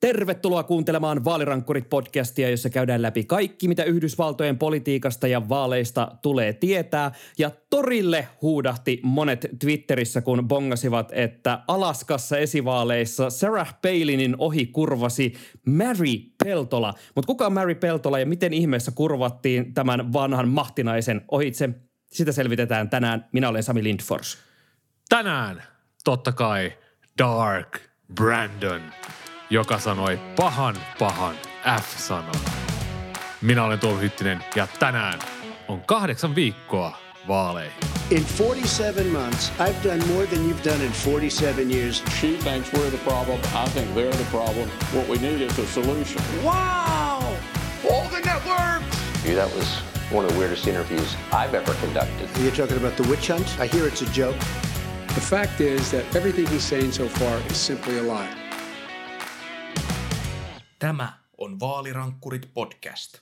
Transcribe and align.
Tervetuloa 0.00 0.62
kuuntelemaan 0.62 1.24
Vaalirankkurit-podcastia, 1.24 2.50
jossa 2.50 2.70
käydään 2.70 3.02
läpi 3.02 3.24
kaikki, 3.24 3.68
mitä 3.68 3.84
Yhdysvaltojen 3.84 4.58
politiikasta 4.58 5.28
ja 5.28 5.48
vaaleista 5.48 6.12
tulee 6.22 6.52
tietää. 6.52 7.12
Ja 7.38 7.50
torille 7.70 8.28
huudahti 8.42 9.00
monet 9.02 9.46
Twitterissä, 9.58 10.20
kun 10.20 10.48
bongasivat, 10.48 11.12
että 11.12 11.62
Alaskassa 11.68 12.38
esivaaleissa 12.38 13.30
Sarah 13.30 13.74
Palinin 13.82 14.36
ohi 14.38 14.66
kurvasi 14.66 15.32
Mary 15.66 16.16
Peltola. 16.44 16.94
Mutta 17.14 17.26
kuka 17.26 17.46
on 17.46 17.52
Mary 17.52 17.74
Peltola 17.74 18.18
ja 18.18 18.26
miten 18.26 18.52
ihmeessä 18.52 18.90
kurvattiin 18.90 19.74
tämän 19.74 20.12
vanhan 20.12 20.48
mahtinaisen 20.48 21.24
ohitse? 21.30 21.70
Sitä 22.06 22.32
selvitetään 22.32 22.90
tänään. 22.90 23.28
Minä 23.32 23.48
olen 23.48 23.62
Sami 23.62 23.82
Lindfors. 23.82 24.38
Tänään 25.08 25.62
totta 26.04 26.32
kai 26.32 26.72
Dark 27.18 27.78
Brandon 28.14 28.82
joka 29.50 29.78
sanoi 29.78 30.20
pahan 30.36 30.76
pahan 30.98 31.34
F-sanan. 31.80 32.40
Minä 33.40 33.64
olen 33.64 33.78
Tuomo 33.78 34.00
Hyttinen 34.00 34.44
ja 34.54 34.66
tänään 34.78 35.18
on 35.68 35.82
kahdeksan 35.82 36.34
viikkoa 36.34 36.98
vaaleihin. 37.28 37.80
In 38.10 38.24
47 38.24 39.06
months, 39.06 39.52
I've 39.58 39.88
done 39.88 40.06
more 40.06 40.26
than 40.26 40.38
you've 40.38 40.64
done 40.64 40.84
in 40.84 40.92
47 40.92 41.70
years. 41.70 42.02
She 42.20 42.28
thinks 42.28 42.72
we're 42.72 42.90
the 42.90 43.10
problem. 43.10 43.38
I 43.54 43.68
think 43.70 43.94
they're 43.94 44.16
the 44.16 44.30
problem. 44.30 44.68
What 44.94 45.08
we 45.08 45.16
need 45.16 45.40
is 45.40 45.58
a 45.58 45.66
solution. 45.66 46.22
Wow! 46.44 47.20
All 47.90 48.08
the 48.10 48.20
networks! 48.24 48.96
That 49.24 49.54
was 49.56 49.82
one 50.10 50.24
of 50.24 50.32
the 50.32 50.38
weirdest 50.38 50.66
interviews 50.66 51.16
I've 51.32 51.54
ever 51.54 51.74
conducted. 51.74 52.28
You're 52.42 52.56
talking 52.56 52.76
about 52.76 52.96
the 52.96 53.08
witch 53.10 53.28
hunt? 53.28 53.60
I 53.60 53.66
hear 53.66 53.86
it's 53.86 54.02
a 54.02 54.12
joke. 54.12 54.38
The 55.14 55.20
fact 55.20 55.60
is 55.60 55.90
that 55.90 56.04
everything 56.16 56.46
he's 56.46 56.64
saying 56.64 56.92
so 56.92 57.08
far 57.08 57.40
is 57.50 57.56
simply 57.56 57.98
a 57.98 58.02
lie. 58.02 58.47
Tämä 60.78 61.12
on 61.38 61.60
Vaalirankkurit 61.60 62.48
podcast. 62.54 63.18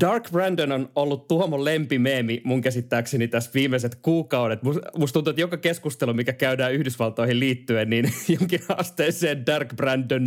Dark 0.00 0.30
Brandon 0.30 0.72
on 0.72 0.90
ollut 0.96 1.28
Tuomon 1.28 1.64
lempimeemi 1.64 2.40
mun 2.44 2.60
käsittääkseni 2.60 3.28
tässä 3.28 3.50
viimeiset 3.54 3.94
kuukaudet. 3.94 4.60
Musta 4.98 5.12
tuntuu, 5.12 5.30
että 5.30 5.40
joka 5.40 5.56
keskustelu, 5.56 6.14
mikä 6.14 6.32
käydään 6.32 6.72
Yhdysvaltoihin 6.72 7.40
liittyen, 7.40 7.90
niin 7.90 8.12
jonkin 8.38 8.60
asteeseen 8.68 9.46
Dark 9.46 9.76
Brandon 9.76 10.26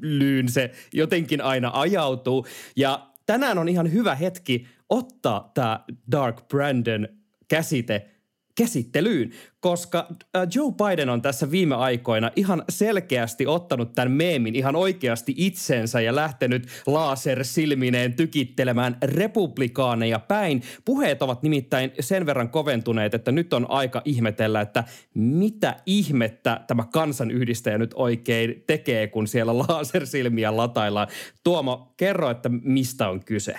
lyyn 0.00 0.48
se 0.48 0.70
jotenkin 0.92 1.40
aina 1.40 1.70
ajautuu. 1.74 2.46
Ja 2.76 3.10
tänään 3.26 3.58
on 3.58 3.68
ihan 3.68 3.92
hyvä 3.92 4.14
hetki 4.14 4.66
ottaa 4.88 5.50
tämä 5.54 5.84
Dark 6.10 6.48
Brandon 6.48 7.08
käsite– 7.48 8.10
käsittelyyn, 8.56 9.30
koska 9.60 10.08
äh, 10.10 10.48
Joe 10.54 10.72
Biden 10.72 11.08
on 11.08 11.22
tässä 11.22 11.50
viime 11.50 11.74
aikoina 11.74 12.30
ihan 12.36 12.64
selkeästi 12.68 13.46
ottanut 13.46 13.92
tämän 13.92 14.12
meemin 14.12 14.56
ihan 14.56 14.76
oikeasti 14.76 15.34
itsensä 15.36 16.00
ja 16.00 16.14
lähtenyt 16.14 16.66
lasersilmineen 16.86 18.14
tykittelemään 18.14 18.96
republikaaneja 19.02 20.18
päin. 20.18 20.62
Puheet 20.84 21.22
ovat 21.22 21.42
nimittäin 21.42 21.92
sen 22.00 22.26
verran 22.26 22.50
koventuneet, 22.50 23.14
että 23.14 23.32
nyt 23.32 23.52
on 23.52 23.70
aika 23.70 24.02
ihmetellä, 24.04 24.60
että 24.60 24.84
mitä 25.14 25.76
ihmettä 25.86 26.60
tämä 26.66 26.84
kansanyhdistäjä 26.92 27.78
nyt 27.78 27.94
oikein 27.94 28.64
tekee, 28.66 29.06
kun 29.06 29.26
siellä 29.26 29.58
lasersilmiä 29.68 30.56
lataillaan. 30.56 31.08
Tuomo, 31.44 31.94
kerro, 31.96 32.30
että 32.30 32.48
mistä 32.48 33.08
on 33.08 33.24
kyse? 33.24 33.58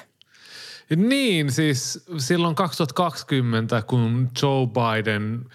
Niin, 0.95 1.51
siis 1.51 2.05
silloin 2.17 2.55
2020, 2.55 3.81
kun 3.81 4.29
Joe 4.41 4.67
Biden 4.67 5.45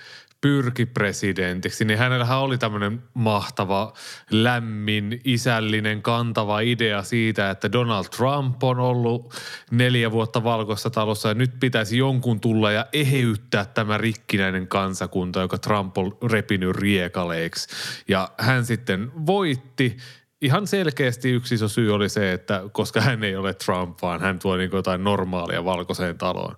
pyrki 0.43 0.87
presidentiksi, 0.87 1.85
niin 1.85 1.99
hänellähän 1.99 2.39
oli 2.39 2.59
tämmöinen 2.59 3.03
mahtava, 3.15 3.93
lämmin, 4.31 5.21
isällinen, 5.25 6.03
kantava 6.03 6.61
idea 6.61 7.03
siitä, 7.03 7.51
että 7.51 7.73
Donald 7.73 8.05
Trump 8.17 8.65
on 8.65 8.79
ollut 8.79 9.35
neljä 9.71 10.11
vuotta 10.11 10.45
valkoisessa 10.45 10.91
talossa 10.91 11.29
ja 11.29 11.35
nyt 11.35 11.61
pitäisi 11.61 11.99
jonkun 11.99 12.41
tulla 12.41 12.73
ja 12.73 12.87
eheyttää 12.93 13.65
tämä 13.65 13.99
rikkinäinen 13.99 14.69
kansakunta, 14.69 15.41
joka 15.41 15.59
Trump 15.59 15.99
on 15.99 16.17
repinyt 16.31 16.77
riekaleiksi. 16.77 17.69
Ja 18.09 18.31
hän 18.39 18.67
sitten 18.67 19.13
voitti 19.27 19.97
ihan 20.43 20.67
selkeästi 20.67 21.31
yksi 21.31 21.55
iso 21.55 21.69
syy 21.69 21.95
oli 21.95 22.09
se, 22.09 22.33
että 22.33 22.63
koska 22.73 23.01
hän 23.01 23.25
ei 23.25 23.37
ole 23.37 23.55
Trump, 23.55 23.99
vaan 24.03 24.21
hän 24.21 24.39
tuo 24.39 24.57
niin 24.57 24.71
jotain 24.73 25.05
normaalia 25.05 25.65
valkoiseen 25.65 26.19
taloon. 26.19 26.57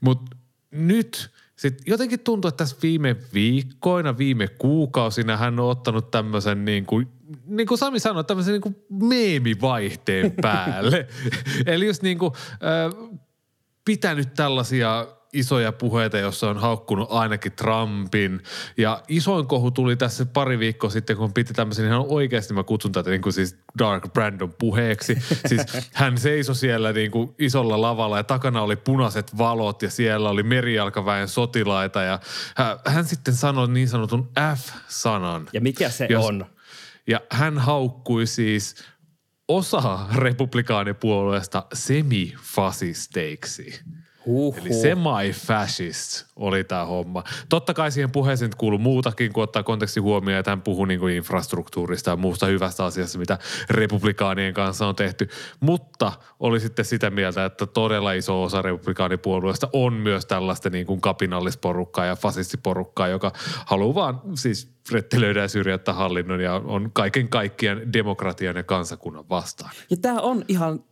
Mutta 0.00 0.36
nyt 0.70 1.30
sitten 1.56 1.84
jotenkin 1.86 2.20
tuntuu, 2.20 2.48
että 2.48 2.64
tässä 2.64 2.76
viime 2.82 3.16
viikkoina, 3.34 4.18
viime 4.18 4.48
kuukausina 4.48 5.36
hän 5.36 5.60
on 5.60 5.70
ottanut 5.70 6.10
tämmöisen 6.10 6.64
niin 6.64 6.86
kuin, 6.86 7.08
niin 7.46 7.66
kuin 7.66 7.78
Sami 7.78 8.00
sanoi, 8.00 8.24
tämmöisen 8.24 8.52
niin 8.52 8.62
kuin 8.62 8.76
meemivaihteen 8.90 10.32
päälle. 10.42 11.06
Eli 11.66 11.86
just 11.86 12.02
niin 12.02 12.18
kuin, 12.18 12.32
äh, 12.52 13.18
pitänyt 13.84 14.34
tällaisia 14.34 15.06
isoja 15.38 15.72
puheita, 15.72 16.18
jossa 16.18 16.50
on 16.50 16.58
haukkunut 16.58 17.08
ainakin 17.10 17.52
Trumpin. 17.52 18.42
Ja 18.76 19.02
isoin 19.08 19.46
kohu 19.46 19.70
tuli 19.70 19.96
tässä 19.96 20.26
pari 20.26 20.58
viikkoa 20.58 20.90
sitten, 20.90 21.16
kun 21.16 21.32
piti 21.32 21.54
tämmöisen 21.54 21.86
ihan 21.86 22.04
oikeasti, 22.08 22.54
mä 22.54 22.64
kutsun 22.64 22.92
tätä 22.92 23.10
niin 23.10 23.22
kuin 23.22 23.32
siis 23.32 23.56
Dark 23.78 24.12
Brandon 24.12 24.54
puheeksi. 24.58 25.18
siis 25.48 25.62
hän 25.94 26.18
seisoi 26.18 26.54
siellä 26.54 26.92
niin 26.92 27.10
kuin 27.10 27.34
isolla 27.38 27.80
lavalla 27.80 28.16
ja 28.16 28.24
takana 28.24 28.62
oli 28.62 28.76
punaiset 28.76 29.38
valot 29.38 29.82
ja 29.82 29.90
siellä 29.90 30.30
oli 30.30 30.42
merijalkaväen 30.42 31.28
sotilaita 31.28 32.02
ja 32.02 32.20
hän, 32.86 33.04
sitten 33.04 33.34
sanoi 33.34 33.68
niin 33.68 33.88
sanotun 33.88 34.30
F-sanan. 34.56 35.48
Ja 35.52 35.60
mikä 35.60 35.90
se 35.90 36.06
jos, 36.10 36.24
on? 36.24 36.46
Ja 37.06 37.20
hän 37.30 37.58
haukkui 37.58 38.26
siis 38.26 38.74
osa 39.48 39.98
republikaanipuolueesta 40.14 41.66
semifasisteiksi. 41.72 43.80
Uhuh. 44.28 44.58
Eli 44.58 44.72
semi-fascist 44.72 46.26
oli 46.36 46.64
tämä 46.64 46.84
homma. 46.84 47.24
Totta 47.48 47.74
kai 47.74 47.92
siihen 47.92 48.10
puheeseen 48.10 48.50
kuuluu 48.58 48.78
muutakin, 48.78 49.32
kun 49.32 49.42
ottaa 49.42 49.62
konteksti 49.62 50.00
huomioon, 50.00 50.38
että 50.38 50.50
hän 50.50 50.62
puhuu 50.62 50.84
niin 50.84 51.00
kuin 51.00 51.14
infrastruktuurista 51.14 52.10
ja 52.10 52.16
muusta 52.16 52.46
hyvästä 52.46 52.84
asiasta, 52.84 53.18
mitä 53.18 53.38
republikaanien 53.70 54.54
kanssa 54.54 54.86
on 54.86 54.96
tehty. 54.96 55.28
Mutta 55.60 56.12
oli 56.40 56.60
sitten 56.60 56.84
sitä 56.84 57.10
mieltä, 57.10 57.44
että 57.44 57.66
todella 57.66 58.12
iso 58.12 58.42
osa 58.42 58.62
republikaanipuolueesta 58.62 59.68
on 59.72 59.92
myös 59.92 60.26
tällaista 60.26 60.70
niin 60.70 60.86
kuin 60.86 61.00
kapinallisporukkaa 61.00 62.04
ja 62.04 62.16
fasistiporukkaa, 62.16 63.08
joka 63.08 63.32
haluaa 63.66 63.94
vaan 63.94 64.20
siis 64.34 64.70
rettelöidä 64.92 65.40
ja 65.40 65.48
syrjäyttää 65.48 65.94
hallinnon 65.94 66.40
ja 66.40 66.54
on 66.54 66.90
kaiken 66.92 67.28
kaikkiaan 67.28 67.92
demokratian 67.92 68.56
ja 68.56 68.62
kansakunnan 68.62 69.28
vastaan. 69.28 69.70
Ja 69.90 69.96
tämä 69.96 70.20
on 70.20 70.44
ihan 70.48 70.84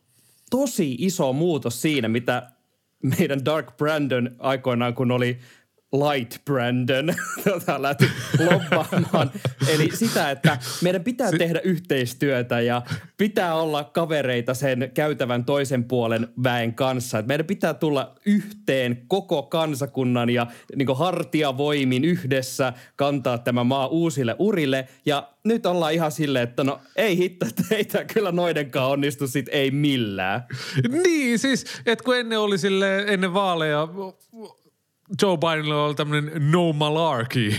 tosi 0.51 0.97
iso 0.99 1.33
muutos 1.33 1.83
siinä, 1.83 2.09
mitä 2.09 2.56
meidän 3.03 3.45
Dark 3.45 3.77
Brandon 3.77 4.31
aikoinaan, 4.39 4.95
kun 4.95 5.11
oli 5.11 5.39
Light 5.99 6.45
Brandon 6.45 7.15
tota, 7.45 7.83
lähti 7.83 8.11
lobbaamaan. 8.39 9.31
Eli 9.69 9.91
sitä, 9.95 10.31
että 10.31 10.59
meidän 10.83 11.05
pitää 11.05 11.31
tehdä 11.39 11.61
yhteistyötä 11.65 12.61
ja 12.61 12.83
pitää 13.17 13.55
olla 13.55 13.85
kavereita 13.85 14.55
sen 14.55 14.91
käytävän 14.95 15.45
toisen 15.45 15.85
puolen 15.85 16.29
väen 16.43 16.75
kanssa. 16.75 17.19
Et 17.19 17.27
meidän 17.27 17.47
pitää 17.47 17.75
tulla 17.75 18.15
yhteen 18.27 19.03
koko 19.09 19.43
kansakunnan 19.43 20.31
ja 20.31 20.47
niin 20.77 20.97
hartiavoimin 20.97 22.05
yhdessä 22.05 22.73
kantaa 22.97 23.39
tämä 23.39 23.65
maa 23.65 23.87
uusille 23.87 24.37
urille. 24.39 24.89
Ja 25.07 25.29
nyt 25.45 25.67
ollaan 25.67 25.93
ihan 25.93 26.13
silleen, 26.13 26.49
että 26.49 26.65
no 26.65 26.81
ei 26.97 27.17
hitto, 27.17 27.47
että 27.47 27.63
ei 27.71 27.85
tämä 27.85 28.05
kyllä 28.05 28.33
noidenkaan 28.33 28.91
onnistu 28.91 29.27
sit 29.27 29.49
ei 29.49 29.71
millään. 29.71 30.43
Niin 30.89 31.39
siis, 31.39 31.65
että 31.87 32.05
kun 32.05 32.17
ennen 32.17 32.39
oli 32.39 32.59
sille 32.59 32.99
ennen 32.99 33.35
vaaleja 33.35 33.89
Joe 35.23 35.37
Bidenilla 35.37 35.85
oli 35.85 35.95
tämmöinen 35.95 36.51
no 36.53 36.73
malarkey 36.73 37.53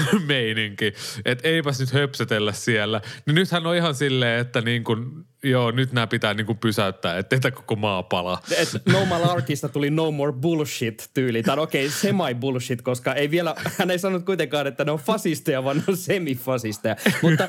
meininki, 0.26 0.92
että 1.24 1.48
eipäs 1.48 1.80
nyt 1.80 1.92
höpsötellä 1.92 2.52
siellä. 2.52 3.00
Niin 3.26 3.34
nythän 3.34 3.66
on 3.66 3.76
ihan 3.76 3.94
silleen, 3.94 4.40
että 4.40 4.60
niin 4.60 4.84
kuin, 4.84 5.24
joo, 5.42 5.70
nyt 5.70 5.92
nämä 5.92 6.06
pitää 6.06 6.34
niin 6.34 6.46
kuin 6.46 6.58
pysäyttää, 6.58 7.18
että 7.18 7.28
teitä 7.30 7.50
koko 7.50 7.76
maa 7.76 8.02
palaa. 8.02 8.42
Et 8.56 8.68
no 8.86 9.04
malarkista 9.04 9.68
tuli 9.68 9.90
no 9.90 10.10
more 10.10 10.32
bullshit 10.32 11.10
tyyli. 11.14 11.42
Tai 11.42 11.58
okei, 11.58 11.86
okay, 11.86 11.98
semi 11.98 12.34
bullshit, 12.40 12.82
koska 12.82 13.14
ei 13.14 13.30
vielä, 13.30 13.54
hän 13.78 13.90
ei 13.90 13.98
sanonut 13.98 14.26
kuitenkaan, 14.26 14.66
että 14.66 14.84
ne 14.84 14.90
on 14.90 14.98
fasisteja, 14.98 15.64
vaan 15.64 15.76
ne 15.76 15.82
on 15.88 15.96
semifasisteja. 15.96 16.96
Mutta 17.22 17.48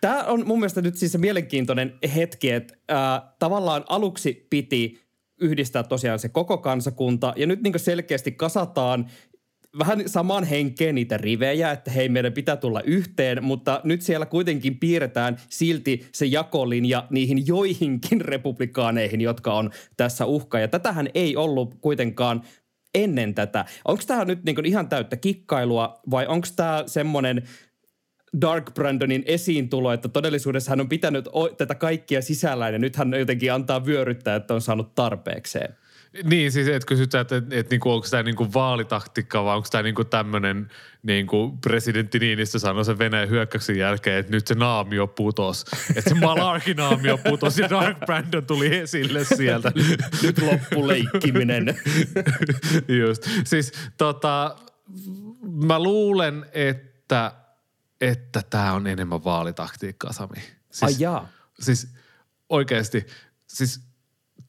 tämä 0.00 0.24
on 0.24 0.46
mun 0.46 0.58
mielestä 0.58 0.82
nyt 0.82 0.96
siis 0.96 1.12
se 1.12 1.18
mielenkiintoinen 1.18 1.94
hetki, 2.14 2.50
että 2.50 2.74
äh, 2.90 3.22
tavallaan 3.38 3.84
aluksi 3.88 4.46
piti 4.50 5.09
yhdistää 5.40 5.82
tosiaan 5.82 6.18
se 6.18 6.28
koko 6.28 6.58
kansakunta. 6.58 7.32
Ja 7.36 7.46
nyt 7.46 7.62
niin 7.62 7.78
selkeästi 7.78 8.32
kasataan 8.32 9.06
vähän 9.78 10.02
samaan 10.06 10.44
henkeen 10.44 10.94
niitä 10.94 11.16
rivejä, 11.16 11.70
että 11.70 11.90
hei 11.90 12.08
meidän 12.08 12.32
pitää 12.32 12.56
tulla 12.56 12.80
yhteen, 12.80 13.44
mutta 13.44 13.80
nyt 13.84 14.02
siellä 14.02 14.26
kuitenkin 14.26 14.78
piirretään 14.78 15.36
silti 15.48 16.06
se 16.12 16.26
jakolinja 16.26 17.06
niihin 17.10 17.46
joihinkin 17.46 18.20
republikaaneihin, 18.32 19.20
jotka 19.20 19.54
on 19.54 19.70
tässä 19.96 20.26
uhka. 20.26 20.58
Ja 20.58 20.68
tätähän 20.68 21.08
ei 21.14 21.36
ollut 21.36 21.74
kuitenkaan 21.80 22.42
ennen 22.94 23.34
tätä. 23.34 23.64
Onko 23.84 24.02
tämä 24.06 24.24
nyt 24.24 24.44
niin 24.44 24.66
ihan 24.66 24.88
täyttä 24.88 25.16
kikkailua 25.16 26.00
vai 26.10 26.26
onko 26.26 26.46
tämä 26.56 26.84
semmoinen 26.86 27.42
Dark 28.40 28.74
Brandonin 28.74 29.22
esiintulo, 29.26 29.92
että 29.92 30.08
todellisuudessa 30.08 30.70
hän 30.70 30.80
on 30.80 30.88
pitänyt 30.88 31.28
o- 31.32 31.48
tätä 31.48 31.74
kaikkia 31.74 32.22
sisällään 32.22 32.72
ja 32.72 32.78
nyt 32.78 32.96
hän 32.96 33.14
jotenkin 33.18 33.52
antaa 33.52 33.86
vyöryttää, 33.86 34.36
että 34.36 34.54
on 34.54 34.60
saanut 34.60 34.94
tarpeekseen. 34.94 35.74
Niin, 36.24 36.52
siis 36.52 36.68
et 36.68 36.84
kysytä, 36.84 37.20
että, 37.20 37.36
että, 37.36 37.56
että 37.56 37.70
niinku, 37.70 37.90
onko 37.90 38.06
tämä 38.10 38.22
niinku 38.22 38.52
vaalitaktiikka 38.54 39.44
vai 39.44 39.56
onko 39.56 39.68
tämä 39.70 39.82
niinku 39.82 40.04
tämmöinen, 40.04 40.70
niinku 41.02 41.58
presidentti 41.60 42.18
Niinistö 42.18 42.58
sanoi 42.58 42.84
sen 42.84 42.98
Venäjän 42.98 43.28
hyökkäyksen 43.28 43.78
jälkeen, 43.78 44.18
että 44.18 44.32
nyt 44.32 44.46
se 44.46 44.54
naamio 44.54 45.06
putos. 45.06 45.64
Että 45.96 46.10
se 46.10 46.14
Malarkin 46.14 46.76
naamio 46.76 47.18
putos 47.18 47.58
ja 47.58 47.70
Dark 47.70 47.98
Brandon 47.98 48.46
tuli 48.46 48.76
esille 48.76 49.24
sieltä. 49.24 49.72
Nyt 50.22 50.38
loppu 50.42 50.88
leikkiminen. 50.88 51.76
Just. 52.88 53.28
Siis 53.44 53.72
tota, 53.98 54.56
mä 55.66 55.82
luulen, 55.82 56.46
että 56.52 57.32
että 58.00 58.42
tämä 58.50 58.72
on 58.72 58.86
enemmän 58.86 59.24
vaalitaktiikkaa, 59.24 60.12
Sami. 60.12 60.42
Siis, 60.70 60.82
Ai 60.82 60.94
jaa. 60.98 61.28
Siis 61.60 61.88
oikeasti, 62.48 63.06
siis 63.46 63.80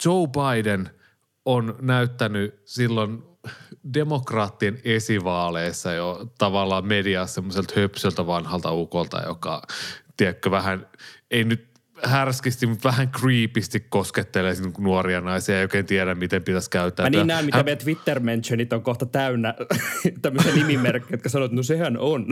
Joe 0.06 0.28
Biden 0.28 0.90
on 1.46 1.76
näyttänyt 1.82 2.62
silloin 2.66 3.24
demokraattien 3.94 4.82
esivaaleissa 4.84 5.94
jo 5.94 6.32
tavallaan 6.38 6.86
mediassa 6.86 7.36
semmoiselta 7.36 7.74
höpsöltä 7.80 8.28
vanhalta 8.28 8.72
ukolta, 8.72 9.22
joka, 9.28 9.62
tiedätkö, 10.18 10.52
vähän, 10.52 10.88
ei 11.32 11.44
nyt 11.44 11.71
härskisti, 12.04 12.68
mutta 12.68 12.90
vähän 12.90 13.12
creepisti 13.12 13.86
koskettelee 13.90 14.54
nuoria 14.80 15.22
naisia 15.22 15.56
ja 15.56 15.62
oikein 15.62 15.86
tiedä, 15.86 16.16
miten 16.16 16.44
pitäisi 16.44 16.70
käyttää. 16.70 17.06
Mä 17.06 17.10
niin 17.10 17.28
näen, 17.28 17.46
mitä 17.46 17.58
Hän... 17.58 17.66
meidän 17.66 17.84
Twitter-mentionit 17.84 18.74
on 18.74 18.84
kohta 18.84 19.06
täynnä 19.06 19.54
tämmöisiä 20.22 20.56
nimimerkkejä, 20.56 21.14
jotka 21.14 21.30
sanoo, 21.30 21.46
että 21.46 21.56
no 21.56 21.64
sehän 21.64 21.98
on. 21.98 22.26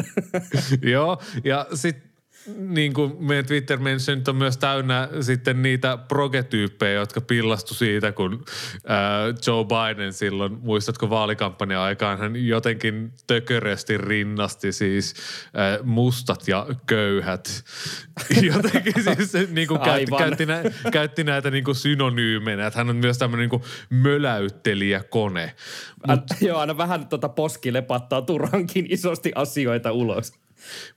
Joo, 0.81 1.21
ja 1.43 1.67
sitten 1.73 2.08
niin 2.57 2.93
kuin 2.93 3.15
meidän 3.19 3.45
twitter 3.45 3.79
mentionit 3.79 4.27
on 4.27 4.35
myös 4.35 4.57
täynnä 4.57 5.09
sitten 5.21 5.61
niitä 5.61 5.97
progetyyppejä, 5.97 6.99
jotka 6.99 7.21
pillastu 7.21 7.73
siitä, 7.73 8.11
kun 8.11 8.45
ää, 8.87 9.25
Joe 9.47 9.65
Biden 9.65 10.13
silloin, 10.13 10.57
muistatko 10.61 11.09
vaalikampanjan 11.09 11.81
aikaan, 11.81 12.19
hän 12.19 12.47
jotenkin 12.47 13.13
tököresti 13.27 13.97
rinnasti 13.97 14.71
siis 14.71 15.13
ää, 15.53 15.79
mustat 15.83 16.47
ja 16.47 16.67
köyhät. 16.85 17.63
Jotenkin 18.53 19.03
siis 19.03 19.49
niin 19.51 19.67
kuin 19.67 19.79
käytti, 19.79 20.11
käytti, 20.17 20.45
nä, 20.45 20.63
käytti 20.91 21.23
näitä 21.23 21.51
niin 21.51 21.63
kuin 21.63 21.75
että 22.67 22.79
hän 22.79 22.89
on 22.89 22.95
myös 22.95 23.17
tämmöinen 23.17 23.49
niin 23.49 23.61
möläyttelijäkone. 23.89 25.55
Mut, 26.07 26.23
Joo, 26.41 26.59
aina 26.59 26.77
vähän 26.77 27.07
tota 27.07 27.29
poski 27.29 27.73
lepattaa 27.73 28.21
turhankin 28.21 28.85
isosti 28.89 29.31
asioita 29.35 29.91
ulos. 29.91 30.33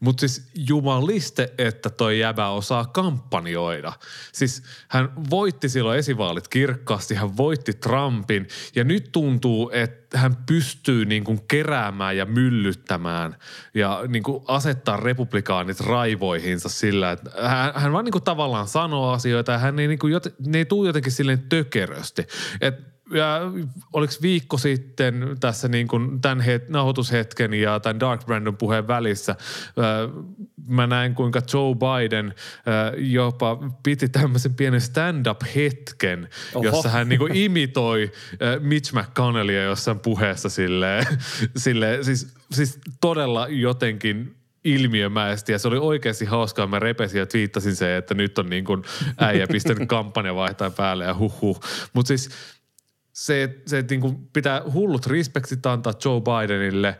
Mutta 0.00 0.20
siis 0.20 0.42
jumaliste, 0.54 1.52
että 1.58 1.90
toi 1.90 2.18
jäbä 2.18 2.48
osaa 2.48 2.86
kampanjoida. 2.86 3.92
Siis 4.32 4.62
hän 4.88 5.12
voitti 5.30 5.68
silloin 5.68 5.98
esivaalit 5.98 6.48
kirkkaasti, 6.48 7.14
hän 7.14 7.36
voitti 7.36 7.72
Trumpin 7.72 8.48
ja 8.74 8.84
nyt 8.84 9.12
tuntuu, 9.12 9.70
että 9.72 10.18
hän 10.18 10.36
pystyy 10.46 11.04
niin 11.04 11.24
kuin 11.24 11.40
keräämään 11.48 12.16
ja 12.16 12.26
myllyttämään 12.26 13.36
ja 13.74 14.02
niin 14.08 14.22
kuin 14.22 14.44
asettaa 14.48 14.96
republikaanit 14.96 15.80
raivoihinsa 15.80 16.68
sillä, 16.68 17.12
että 17.12 17.30
hän, 17.48 17.72
hän 17.74 17.92
vaan 17.92 18.04
niin 18.04 18.12
kuin 18.12 18.24
tavallaan 18.24 18.68
sanoo 18.68 19.10
asioita 19.10 19.52
ja 19.52 19.58
hän 19.58 19.78
ei, 19.78 19.88
niin 19.88 19.98
kuin 19.98 20.14
ne 20.46 20.58
ei 20.58 20.64
tule 20.64 20.88
jotenkin 20.88 21.12
silleen 21.12 21.42
tökerösti. 21.48 22.26
Että 22.60 22.91
ja 23.12 23.40
oliko 23.92 24.12
viikko 24.22 24.58
sitten 24.58 25.36
tässä 25.40 25.68
niin 25.68 25.88
kuin 25.88 26.20
tämän 26.20 26.40
het, 26.40 26.68
nauhoitushetken 26.68 27.54
ja 27.54 27.80
tämän 27.80 28.00
Dark 28.00 28.26
Brandon 28.26 28.56
puheen 28.56 28.88
välissä, 28.88 29.36
mä 30.66 30.86
näin 30.86 31.14
kuinka 31.14 31.40
Joe 31.52 31.74
Biden 31.74 32.34
jopa 32.96 33.58
piti 33.82 34.08
tämmöisen 34.08 34.54
pienen 34.54 34.80
stand-up-hetken, 34.80 36.28
Oho. 36.54 36.64
jossa 36.64 36.88
hän 36.88 37.08
niin 37.08 37.18
kuin 37.18 37.36
imitoi 37.44 38.12
Mitch 38.60 38.94
McConnellia 38.94 39.62
jossain 39.62 40.00
puheessa 40.00 40.48
silleen, 40.48 41.06
silleen 41.56 42.04
siis, 42.04 42.34
siis 42.52 42.78
todella 43.00 43.48
jotenkin 43.48 44.36
ilmiömäisesti 44.64 45.52
ja 45.52 45.58
se 45.58 45.68
oli 45.68 45.78
oikeasti 45.78 46.24
hauskaa. 46.24 46.66
Mä 46.66 46.78
repesin 46.78 47.18
ja 47.18 47.26
twiittasin 47.26 47.76
se, 47.76 47.96
että 47.96 48.14
nyt 48.14 48.38
on 48.38 48.50
niin 48.50 48.64
kuin 48.64 48.82
äijä 49.18 49.46
pistänyt 49.46 49.88
kampanja 49.98 50.34
vaihtaa 50.34 50.70
päälle 50.70 51.04
ja 51.04 51.14
huh 51.14 51.40
huh. 51.40 51.60
Mutta 51.92 52.08
siis 52.08 52.30
se, 53.12 53.62
se 53.66 53.84
niin 53.90 54.28
pitää 54.32 54.62
hullut 54.72 55.06
respektit 55.06 55.66
antaa 55.66 55.92
Joe 56.04 56.20
Bidenille, 56.20 56.98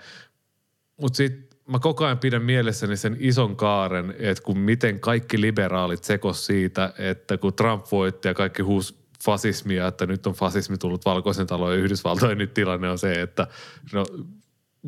mutta 1.01 1.17
sitten 1.17 1.59
mä 1.69 1.79
koko 1.79 2.05
ajan 2.05 2.19
pidän 2.19 2.43
mielessäni 2.43 2.97
sen 2.97 3.17
ison 3.21 3.57
kaaren, 3.57 4.15
että 4.19 4.43
kun 4.43 4.59
miten 4.59 5.01
kaikki 5.01 5.41
liberaalit 5.41 6.05
sekos 6.05 6.47
siitä, 6.47 6.95
että 6.99 7.39
kun 7.39 7.55
Trump 7.55 7.85
voitti 7.93 8.29
ja 8.29 8.35
kaikki 8.35 8.63
huus 8.63 9.03
fasismia, 9.25 9.87
että 9.87 10.07
nyt 10.07 10.27
on 10.27 10.35
fasismi 10.35 10.79
tullut 10.79 11.05
valkoisen 11.05 11.47
talon 11.47 11.73
ja 11.73 11.79
Yhdysvaltojen, 11.79 12.39
nyt 12.39 12.55
tilanne 12.55 12.91
on 12.91 12.99
se, 12.99 13.23
että 13.23 13.47
no 13.93 14.07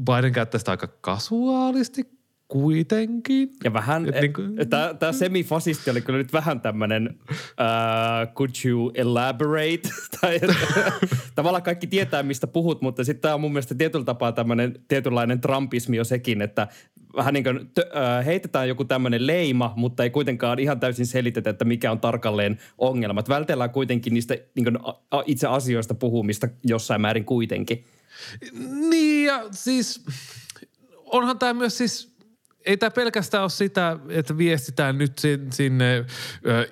Biden 0.05 0.33
käyttää 0.33 0.59
sitä 0.59 0.71
aika 0.71 0.89
kasuaalisti 1.01 2.24
kuitenkin. 2.49 3.51
Ja 3.65 3.73
vähän, 3.73 4.03
niin 4.03 4.33
kuin... 4.33 4.57
tämä 4.99 5.13
semifasisti 5.13 5.91
oli 5.91 6.01
kyllä 6.01 6.19
nyt 6.19 6.33
vähän 6.33 6.61
tämmöinen, 6.61 7.19
uh, 7.31 8.35
could 8.35 8.51
you 8.65 8.93
elaborate? 8.95 9.81
tai, 10.21 10.41
tavallaan 11.35 11.63
kaikki 11.63 11.87
tietää, 11.87 12.23
mistä 12.23 12.47
puhut, 12.47 12.83
mutta 12.83 13.05
sitten 13.05 13.23
tämä 13.23 13.35
on 13.35 13.41
mun 13.41 13.53
mielestä 13.53 13.75
tietyllä 13.75 14.05
tapaa 14.05 14.33
tämmöinen 14.33 14.75
tietynlainen 14.89 15.41
trumpismi 15.41 15.97
jo 15.97 16.05
sekin, 16.05 16.43
että 16.43 16.69
vähän 17.17 17.35
niin 17.35 17.45
kuin 17.45 17.57
uh, 17.59 18.25
heitetään 18.25 18.69
joku 18.69 18.85
tämmöinen 18.85 19.27
leima, 19.27 19.73
mutta 19.77 20.03
ei 20.03 20.11
kuitenkaan 20.11 20.59
ihan 20.59 20.81
täysin 20.81 21.07
selitetä, 21.07 21.51
että 21.51 21.65
mikä 21.65 21.91
on 21.91 22.01
tarkalleen 22.01 22.59
ongelmat. 22.79 23.29
Vältellään 23.29 23.71
kuitenkin 23.71 24.15
niistä 24.15 24.35
niin 24.55 24.65
kuin, 24.65 24.79
itse 25.27 25.47
asioista 25.47 25.95
puhumista 25.95 26.49
jossain 26.65 27.01
määrin 27.01 27.25
kuitenkin. 27.25 27.85
Niin 28.91 29.27
ja 29.27 29.45
siis 29.51 30.05
onhan 31.05 31.39
tämä 31.39 31.55
myös 31.55 31.79
siis 31.79 32.14
ei 32.67 32.77
tämä 32.77 32.91
pelkästään 32.91 33.43
ole 33.43 33.51
sitä, 33.51 33.97
että 34.09 34.39
viestitään 34.39 34.99
nyt 34.99 35.13
sinne 35.51 36.05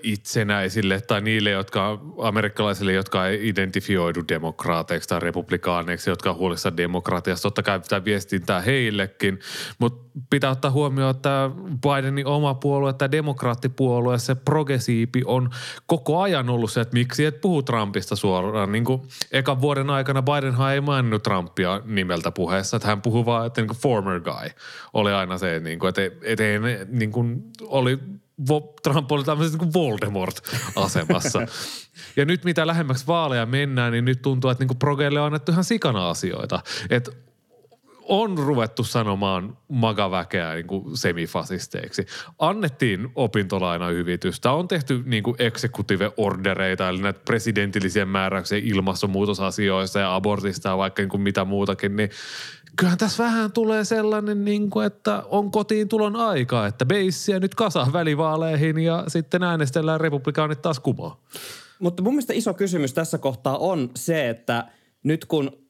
itsenäisille 0.02 1.00
tai 1.00 1.20
niille, 1.20 1.50
jotka 1.50 2.00
amerikkalaisille, 2.22 2.92
jotka 2.92 3.26
ei 3.26 3.48
identifioidu 3.48 4.24
demokraateiksi 4.28 5.08
tai 5.08 5.20
republikaaneiksi, 5.20 6.10
jotka 6.10 6.30
on 6.30 6.36
huolissaan 6.36 6.76
demokratiasta. 6.76 7.42
Totta 7.42 7.62
kai 7.62 7.80
pitää 7.80 8.04
viestintää 8.04 8.60
heillekin, 8.60 9.40
mutta 9.78 10.11
pitää 10.30 10.50
ottaa 10.50 10.70
huomioon, 10.70 11.10
että 11.10 11.50
Bidenin 11.82 12.26
oma 12.26 12.54
puolue, 12.54 12.92
tämä 12.92 13.10
demokraattipuolue, 13.10 14.18
se 14.18 14.34
progressiipi 14.34 15.22
on 15.24 15.50
koko 15.86 16.20
ajan 16.20 16.50
ollut 16.50 16.72
se, 16.72 16.80
että 16.80 16.94
miksi 16.94 17.24
et 17.24 17.40
puhu 17.40 17.62
Trumpista 17.62 18.16
suoraan. 18.16 18.72
Niin 18.72 18.84
kuin 18.84 19.02
ekan 19.32 19.60
vuoden 19.60 19.90
aikana 19.90 20.22
Bidenhan 20.22 20.72
ei 20.72 20.80
maininnut 20.80 21.22
Trumpia 21.22 21.80
nimeltä 21.84 22.30
puheessa, 22.30 22.76
että 22.76 22.88
hän 22.88 23.02
puhuu 23.02 23.26
vaan, 23.26 23.46
että 23.46 23.60
niin 23.60 23.68
kuin 23.68 23.78
former 23.78 24.20
guy 24.20 24.50
oli 24.92 25.12
aina 25.12 25.38
se, 25.38 25.60
niin 25.60 25.78
kuin, 25.78 25.88
että, 25.88 26.02
että 26.22 26.44
ei, 26.44 26.58
niin 26.88 27.12
kuin 27.12 27.42
oli 27.62 27.98
Trump 28.82 29.12
oli 29.12 29.24
tämmöisessä 29.24 29.58
niin 29.58 29.72
Voldemort-asemassa. 29.72 31.46
ja 32.16 32.24
nyt 32.24 32.44
mitä 32.44 32.66
lähemmäksi 32.66 33.06
vaaleja 33.06 33.46
mennään, 33.46 33.92
niin 33.92 34.04
nyt 34.04 34.22
tuntuu, 34.22 34.50
että 34.50 34.64
niin 34.64 34.78
progeille 34.78 35.20
on 35.20 35.26
annettu 35.26 35.52
ihan 35.52 35.64
sikana 35.64 36.10
asioita. 36.10 36.60
Että 36.90 37.12
on 38.08 38.38
ruvettu 38.38 38.84
sanomaan 38.84 39.58
magaväkeä 39.68 40.54
niin 40.54 40.66
kuin 40.66 40.96
semifasisteiksi. 40.96 42.06
Annettiin 42.38 43.08
opintolainahyvitystä, 43.14 44.52
on 44.52 44.68
tehty 44.68 45.02
niin 45.06 45.22
kuin 45.22 45.36
executive 45.38 46.12
ordereita, 46.16 46.88
eli 46.88 47.02
näitä 47.02 47.20
presidentillisiä 47.24 48.04
määräyksiä 48.04 48.60
ilmastonmuutosasioista 48.62 49.98
ja 49.98 50.14
abortista 50.14 50.68
ja 50.68 50.76
vaikka 50.76 51.02
niin 51.02 51.10
kuin 51.10 51.20
mitä 51.20 51.44
muutakin, 51.44 51.96
niin 51.96 52.10
kyllähän 52.76 52.98
tässä 52.98 53.24
vähän 53.24 53.52
tulee 53.52 53.84
sellainen, 53.84 54.44
niin 54.44 54.70
kuin, 54.70 54.86
että 54.86 55.22
on 55.28 55.50
kotiin 55.50 55.88
tulon 55.88 56.16
aika, 56.16 56.66
että 56.66 56.86
beissiä 56.86 57.40
nyt 57.40 57.54
kasa 57.54 57.86
välivaaleihin 57.92 58.78
ja 58.78 59.04
sitten 59.08 59.42
äänestellään 59.42 60.00
republikaanit 60.00 60.62
taas 60.62 60.80
kumoa. 60.80 61.20
Mutta 61.78 62.02
mun 62.02 62.12
mielestä 62.12 62.32
iso 62.32 62.54
kysymys 62.54 62.94
tässä 62.94 63.18
kohtaa 63.18 63.58
on 63.58 63.90
se, 63.96 64.28
että 64.28 64.64
nyt 65.02 65.24
kun 65.24 65.61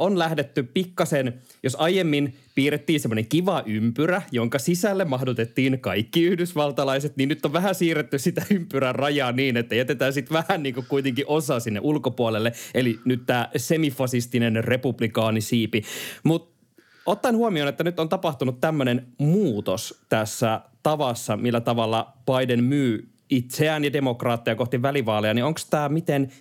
on 0.00 0.18
lähdetty 0.18 0.62
pikkasen, 0.62 1.40
jos 1.62 1.76
aiemmin 1.78 2.34
piirrettiin 2.54 3.00
semmoinen 3.00 3.26
kiva 3.26 3.62
ympyrä, 3.66 4.22
jonka 4.32 4.58
sisälle 4.58 5.04
mahdotettiin 5.04 5.80
kaikki 5.80 6.22
yhdysvaltalaiset, 6.22 7.16
niin 7.16 7.28
nyt 7.28 7.44
on 7.44 7.52
vähän 7.52 7.74
siirretty 7.74 8.18
sitä 8.18 8.42
ympyrän 8.50 8.94
rajaa 8.94 9.32
niin, 9.32 9.56
että 9.56 9.74
jätetään 9.74 10.12
sitten 10.12 10.34
vähän 10.34 10.62
niin 10.62 10.74
kuin 10.74 10.86
kuitenkin 10.88 11.24
osa 11.28 11.60
sinne 11.60 11.80
ulkopuolelle. 11.82 12.52
Eli 12.74 12.98
nyt 13.04 13.26
tämä 13.26 13.48
semifasistinen 13.56 14.64
republikaanisiipi. 14.64 15.82
Mutta 16.22 16.66
ottaen 17.06 17.36
huomioon, 17.36 17.68
että 17.68 17.84
nyt 17.84 18.00
on 18.00 18.08
tapahtunut 18.08 18.60
tämmöinen 18.60 19.06
muutos 19.18 20.04
tässä 20.08 20.60
tavassa, 20.82 21.36
millä 21.36 21.60
tavalla 21.60 22.12
Biden 22.26 22.64
myy 22.64 23.08
itseään 23.30 23.84
ja 23.84 23.92
demokraatteja 23.92 24.54
kohti 24.54 24.82
välivaaleja, 24.82 25.34
niin 25.34 25.44
onko 25.44 25.60
tämä 25.70 25.88
miten 25.88 26.32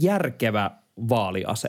järkevä 0.00 0.70
vaaliase? 1.08 1.68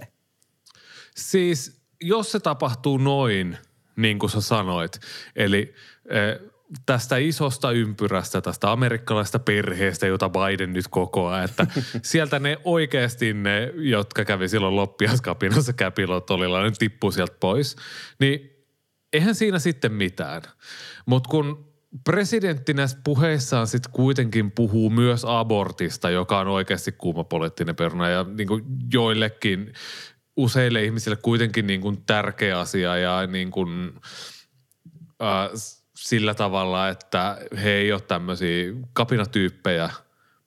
Siis 1.18 1.82
jos 2.02 2.32
se 2.32 2.40
tapahtuu 2.40 2.98
noin, 2.98 3.58
niin 3.96 4.20
kuin 4.20 4.30
sä 4.30 4.42
sanoit, 4.42 5.00
eli 5.36 5.74
eh, 6.10 6.52
tästä 6.86 7.18
isosta 7.18 7.72
ympyrästä, 7.72 8.42
tästä 8.42 8.72
amerikkalaista 8.72 9.40
perheestä, 9.40 10.08
jota 10.08 10.30
Biden 10.30 10.74
nyt 10.74 10.88
kokoaa, 10.90 11.44
että 11.44 11.68
sieltä 12.02 12.40
ne 12.40 12.58
oikeasti 12.64 13.34
ne, 13.34 13.72
jotka 13.76 14.26
kävi 14.26 14.50
silloin 14.50 14.76
loppiaskapinassa 14.76 15.74
käpilotolilla, 15.74 16.64
ne 16.64 16.72
tippuu 16.80 17.12
sieltä 17.12 17.36
pois, 17.40 17.76
niin 18.20 18.50
eihän 19.14 19.36
siinä 19.36 19.60
sitten 19.60 19.94
mitään. 19.94 20.42
Mutta 21.06 21.30
kun 21.30 21.76
presidentti 22.04 22.74
näissä 22.74 22.98
puheissaan 23.04 23.68
sitten 23.68 23.92
kuitenkin 23.92 24.52
puhuu 24.52 24.90
myös 24.90 25.26
abortista, 25.28 26.10
joka 26.10 26.40
on 26.40 26.48
oikeasti 26.48 26.92
kuuma 26.92 27.24
poliittinen 27.24 27.76
peruna 27.76 28.10
ja 28.10 28.24
niin 28.24 28.48
joillekin 28.94 29.74
useille 30.38 30.84
ihmisille 30.84 31.18
kuitenkin 31.22 31.68
niin 31.68 31.82
kuin 31.82 32.04
tärkeä 32.06 32.60
asia 32.60 32.98
ja 32.98 33.28
niin 33.28 33.52
kuin, 33.52 33.94
äh, 35.22 35.50
sillä 35.96 36.34
tavalla, 36.34 36.90
että 36.90 37.38
he 37.64 37.70
ei 37.70 37.92
ole 37.92 38.02
tämmöisiä 38.02 38.74
kapinatyyppejä, 38.94 39.90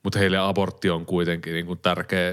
mutta 0.02 0.18
heille 0.18 0.38
abortti 0.38 0.90
on 0.90 1.06
kuitenkin 1.06 1.52
niin 1.52 1.66
kuin 1.66 1.78
tärkeä 1.78 2.32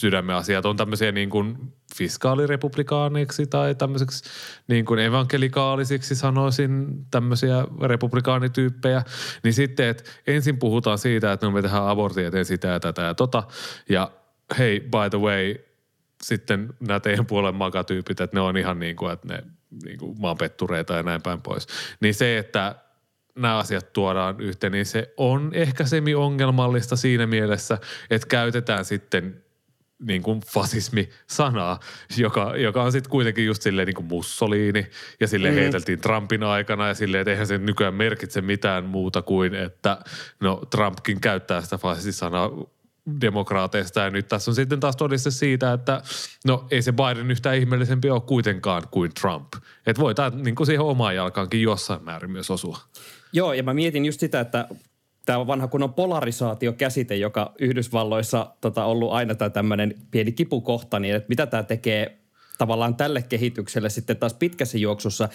sydämen 0.00 0.36
asia. 0.36 0.60
On 0.64 0.76
tämmöisiä 0.76 1.12
niin 1.12 1.30
kuin 1.30 1.56
fiskaalirepublikaaneiksi 1.96 3.46
tai 3.46 3.74
tämmöiseksi 3.74 4.24
niin 4.68 4.84
kuin 4.84 5.00
evankelikaalisiksi 5.00 6.14
sanoisin 6.14 6.86
tämmöisiä 7.10 7.66
republikaanityyppejä. 7.82 9.02
Niin 9.42 9.54
sitten, 9.54 9.88
että 9.88 10.04
ensin 10.26 10.58
puhutaan 10.58 10.98
siitä, 10.98 11.32
että 11.32 11.46
no 11.46 11.52
me 11.52 11.62
tehdään 11.62 11.88
abortia, 11.88 12.30
teen 12.30 12.44
sitä 12.44 12.68
ja 12.68 12.80
tätä 12.80 13.02
ja 13.02 13.14
tota. 13.14 13.42
Ja 13.88 14.10
hei, 14.58 14.80
by 14.80 15.10
the 15.10 15.18
way, 15.18 15.54
sitten 16.24 16.74
nämä 16.80 17.00
teidän 17.00 17.26
puolen 17.26 17.54
makatyypit, 17.54 18.20
että 18.20 18.36
ne 18.36 18.40
on 18.40 18.56
ihan 18.56 18.78
niin 18.78 18.96
kuin, 18.96 19.12
että 19.12 19.28
ne 19.28 19.42
niin 19.84 19.98
kuin 19.98 20.20
maanpettureita 20.20 20.94
ja 20.94 21.02
näin 21.02 21.22
päin 21.22 21.42
pois. 21.42 21.66
Niin 22.00 22.14
se, 22.14 22.38
että 22.38 22.74
nämä 23.38 23.58
asiat 23.58 23.92
tuodaan 23.92 24.40
yhteen, 24.40 24.72
niin 24.72 24.86
se 24.86 25.14
on 25.16 25.50
ehkä 25.54 25.84
semi-ongelmallista 25.84 26.96
siinä 26.96 27.26
mielessä, 27.26 27.78
että 28.10 28.26
käytetään 28.28 28.84
sitten 28.84 29.44
niin 30.02 30.22
kuin 30.22 30.40
fasismi-sanaa, 30.40 31.80
joka, 32.16 32.56
joka 32.56 32.82
on 32.82 32.92
sitten 32.92 33.10
kuitenkin 33.10 33.46
just 33.46 33.62
silleen 33.62 33.86
niin 33.86 33.94
kuin 33.94 34.06
Mussolini 34.06 34.86
ja 35.20 35.28
sille 35.28 35.50
mm. 35.50 35.54
heiteltiin 35.54 36.00
Trumpin 36.00 36.42
aikana 36.42 36.88
ja 36.88 36.94
silleen, 36.94 37.20
että 37.20 37.30
eihän 37.30 37.46
se 37.46 37.58
nykyään 37.58 37.94
merkitse 37.94 38.40
mitään 38.40 38.84
muuta 38.84 39.22
kuin, 39.22 39.54
että 39.54 39.98
no 40.40 40.62
Trumpkin 40.70 41.20
käyttää 41.20 41.60
sitä 41.60 41.78
fasismi-sanaa 41.78 42.50
demokraateista 43.20 44.00
ja 44.00 44.10
nyt 44.10 44.28
tässä 44.28 44.50
on 44.50 44.54
sitten 44.54 44.80
taas 44.80 44.96
todiste 44.96 45.30
siitä, 45.30 45.72
että 45.72 46.02
no 46.44 46.66
ei 46.70 46.82
se 46.82 46.92
Biden 46.92 47.30
yhtään 47.30 47.56
ihmeellisempi 47.56 48.10
ole 48.10 48.20
kuitenkaan 48.20 48.82
kuin 48.90 49.10
Trump. 49.20 49.52
Että 49.86 50.02
voi 50.02 50.14
tämä 50.14 50.30
niin 50.30 50.54
kuin 50.54 50.66
siihen 50.66 50.80
omaan 50.80 51.16
jalkaankin 51.16 51.62
jossain 51.62 52.04
määrin 52.04 52.30
myös 52.30 52.50
osua. 52.50 52.78
Joo, 53.32 53.52
ja 53.52 53.62
mä 53.62 53.74
mietin 53.74 54.04
just 54.04 54.20
sitä, 54.20 54.40
että 54.40 54.68
tämä 55.26 55.38
on 55.38 55.46
vanha 55.46 55.68
kunnon 55.68 55.94
polarisaatiokäsite, 55.94 57.16
joka 57.16 57.52
Yhdysvalloissa 57.58 58.54
tota, 58.60 58.84
ollut 58.84 59.12
aina 59.12 59.34
tämä 59.34 59.50
tämmöinen 59.50 59.94
pieni 60.10 60.32
kipukohta, 60.32 60.98
niin 60.98 61.14
että 61.14 61.28
mitä 61.28 61.46
tämä 61.46 61.62
tekee 61.62 62.18
tavallaan 62.58 62.96
tälle 62.96 63.22
kehitykselle 63.22 63.90
sitten 63.90 64.16
taas 64.16 64.34
pitkässä 64.34 64.78
juoksussa. 64.78 65.28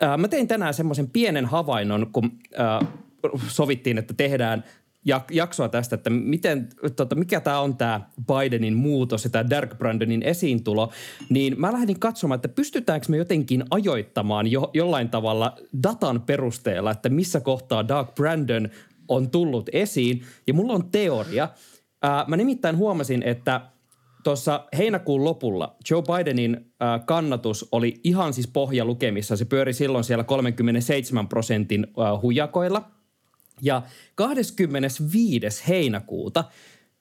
Ää, 0.00 0.16
mä 0.16 0.28
tein 0.28 0.48
tänään 0.48 0.74
semmoisen 0.74 1.10
pienen 1.10 1.46
havainnon, 1.46 2.06
kun 2.12 2.38
ää, 2.56 2.80
sovittiin, 3.48 3.98
että 3.98 4.14
tehdään 4.14 4.64
jaksoa 5.30 5.68
tästä, 5.68 5.94
että 5.94 6.10
miten, 6.10 6.68
tota, 6.96 7.14
mikä 7.14 7.40
tämä 7.40 7.60
on 7.60 7.76
tämä 7.76 8.00
Bidenin 8.26 8.76
muutos 8.76 9.24
ja 9.24 9.30
tämä 9.30 9.50
Dark 9.50 9.78
Brandonin 9.78 10.22
esiintulo, 10.22 10.92
niin 11.28 11.60
mä 11.60 11.72
lähdin 11.72 12.00
katsomaan, 12.00 12.36
että 12.36 12.48
pystytäänkö 12.48 13.06
me 13.08 13.16
jotenkin 13.16 13.64
ajoittamaan 13.70 14.46
jo, 14.46 14.70
jollain 14.74 15.08
tavalla 15.08 15.56
datan 15.82 16.20
perusteella, 16.20 16.90
että 16.90 17.08
missä 17.08 17.40
kohtaa 17.40 17.88
Dark 17.88 18.14
Brandon 18.14 18.68
on 19.08 19.30
tullut 19.30 19.70
esiin. 19.72 20.22
Ja 20.46 20.54
mulla 20.54 20.72
on 20.72 20.90
teoria. 20.90 21.48
Ää, 22.02 22.24
mä 22.28 22.36
nimittäin 22.36 22.76
huomasin, 22.76 23.22
että 23.22 23.60
tuossa 24.24 24.66
heinäkuun 24.78 25.24
lopulla 25.24 25.76
Joe 25.90 26.02
Bidenin 26.02 26.72
ää, 26.80 26.98
kannatus 26.98 27.68
oli 27.72 28.00
ihan 28.04 28.32
siis 28.32 28.46
pohjalukemissa. 28.46 29.36
Se 29.36 29.44
pyöri 29.44 29.72
silloin 29.72 30.04
siellä 30.04 30.24
37 30.24 31.28
prosentin 31.28 31.86
ää, 31.98 32.20
hujakoilla. 32.20 32.93
Ja 33.64 33.82
25. 34.14 35.64
heinäkuuta 35.68 36.44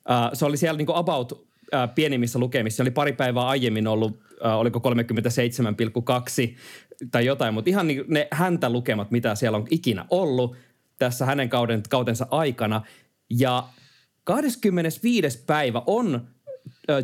ää, 0.08 0.29
se 0.34 0.46
oli 0.46 0.58
siellä 0.58 0.77
niinku 0.77 0.93
about 0.96 1.48
ää, 1.72 1.88
pienimmissä 1.88 2.39
lukemissa. 2.39 2.77
Se 2.77 2.84
oli 2.84 2.91
pari 2.91 3.13
päivää 3.13 3.48
aiemmin 3.48 3.88
ollut, 3.88 4.20
ää, 4.43 4.58
oliko 4.58 4.82
37,2 6.50 6.55
tai 7.12 7.25
jotain, 7.25 7.53
mutta 7.53 7.70
ihan 7.70 7.88
niin 7.88 8.03
ne 8.08 8.27
häntä 8.32 8.70
lukemat, 8.70 9.12
mitä 9.12 9.36
siellä 9.36 9.58
on 9.58 9.67
ikinä 9.70 10.05
ollut– 10.10 10.55
tässä 11.00 11.25
hänen 11.25 11.50
kauden, 11.50 11.84
kautensa 11.89 12.27
aikana. 12.32 12.82
Ja 13.29 13.67
25. 14.24 15.43
päivä 15.46 15.82
on 15.86 16.27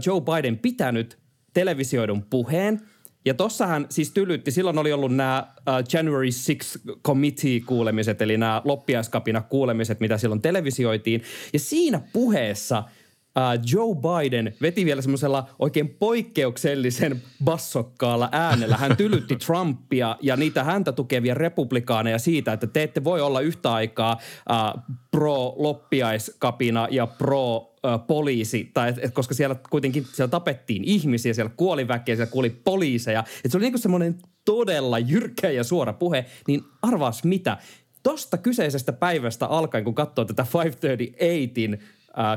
Joe 0.06 0.22
Biden 0.22 0.60
pitänyt 0.60 1.18
televisioidun 1.54 2.26
puheen. 2.30 2.82
Ja 3.26 3.34
tossa 3.34 3.68
hän 3.68 3.86
siis 3.90 4.12
tylytti, 4.12 4.52
silloin 4.52 4.78
oli 4.78 4.94
ollut 4.94 5.16
nämä 5.16 5.48
January 5.94 6.26
6 6.26 6.58
Committee-kuulemiset, 7.04 8.22
eli 8.22 8.38
nämä 8.38 8.62
loppiaiskapina-kuulemiset, 8.66 10.00
mitä 10.00 10.18
silloin 10.18 10.42
televisioitiin. 10.42 11.24
Ja 11.54 11.60
siinä 11.60 12.02
puheessa– 12.14 12.84
uh, 13.40 13.64
Joe 13.72 13.96
Biden 13.96 14.54
veti 14.62 14.86
vielä 14.86 15.02
semmoisella 15.02 15.50
oikein 15.60 15.90
poikkeuksellisen 15.90 17.22
bassokkaalla 17.44 18.30
äänellä. 18.32 18.78
Hän 18.78 18.98
tylytti 18.98 19.36
Trumpia 19.46 20.18
ja 20.22 20.36
niitä 20.36 20.64
häntä 20.64 20.92
tukevia 20.92 21.34
republikaaneja 21.34 22.20
siitä, 22.20 22.54
että 22.54 22.68
te 22.68 22.84
ette 22.84 23.04
voi 23.04 23.22
olla 23.22 23.42
yhtä 23.42 23.74
aikaa 23.74 24.18
uh, 24.50 24.82
pro-loppiaiskapina 25.12 26.88
ja 26.92 27.08
pro 27.08 27.69
poliisi, 28.08 28.72
tai 28.74 28.90
et, 28.90 28.98
et, 29.02 29.14
koska 29.14 29.34
siellä 29.34 29.56
kuitenkin 29.70 30.06
siellä 30.14 30.32
tapettiin 30.32 30.84
ihmisiä, 30.84 31.34
siellä 31.34 31.52
kuoli 31.58 31.88
väkeä, 31.88 32.16
siellä 32.16 32.32
kuoli 32.32 32.50
poliiseja. 32.50 33.24
Et 33.46 33.52
se 33.52 33.58
oli 33.58 33.66
niinku 33.66 33.78
semmoinen 33.78 34.16
todella 34.46 35.00
jyrkkä 35.00 35.50
ja 35.50 35.64
suora 35.64 35.94
puhe, 35.94 36.26
niin 36.48 36.62
arvaas 36.82 37.24
mitä? 37.24 37.58
Tosta 38.04 38.38
kyseisestä 38.38 38.94
päivästä 38.94 39.46
alkaen, 39.46 39.84
kun 39.84 39.96
katsoo 39.96 40.26
tätä 40.26 40.44
538in 40.44 41.82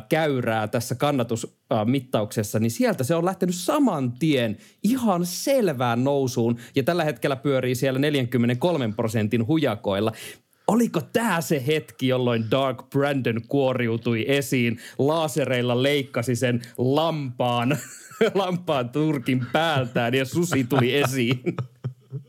käyrää 0.08 0.68
tässä 0.68 0.94
kannatusmittauksessa, 0.94 2.58
niin 2.58 2.70
sieltä 2.70 3.04
se 3.04 3.14
on 3.14 3.24
lähtenyt 3.24 3.54
saman 3.54 4.12
tien 4.12 4.56
ihan 4.82 5.26
selvään 5.26 6.04
nousuun 6.04 6.58
ja 6.74 6.82
tällä 6.82 7.04
hetkellä 7.04 7.36
pyörii 7.36 7.74
siellä 7.74 7.98
43 7.98 8.92
prosentin 8.96 9.46
hujakoilla. 9.46 10.12
Oliko 10.72 11.00
tämä 11.00 11.40
se 11.40 11.66
hetki, 11.66 12.08
jolloin 12.08 12.50
Dark 12.50 12.90
Brandon 12.90 13.42
kuoriutui 13.48 14.24
esiin, 14.28 14.78
laasereilla 14.98 15.82
leikkasi 15.82 16.36
sen 16.36 16.62
lampaan, 16.78 17.78
lampaan 18.34 18.90
turkin 18.90 19.46
päältään 19.52 20.14
ja 20.14 20.24
susi 20.24 20.64
tuli 20.64 20.96
esiin? 20.96 21.42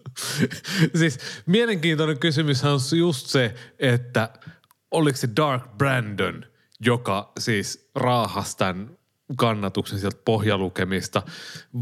siis 1.00 1.20
mielenkiintoinen 1.46 2.20
kysymys 2.20 2.64
on 2.64 2.80
just 2.98 3.28
se, 3.28 3.54
että 3.80 4.30
oliko 4.92 5.18
se 5.18 5.30
Dark 5.36 5.78
Brandon– 5.78 6.46
joka 6.86 7.32
siis 7.40 7.90
raahasi 7.96 8.58
tämän 8.58 8.98
kannatuksen 9.36 10.00
sieltä 10.00 10.22
pohjalukemista, 10.26 11.22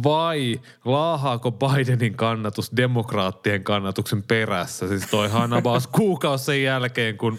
vai 0.04 0.62
laahaako 0.86 1.52
Bidenin 1.52 2.18
kannatus 2.18 2.72
demokraattien 2.78 3.64
kannatuksen 3.64 4.24
perässä? 4.24 4.88
Siis 4.88 5.08
toi 5.12 5.30
Hannabas 5.30 5.88
kuukausi 5.98 6.46
sen 6.46 6.64
jälkeen, 6.64 7.18
kun 7.18 7.38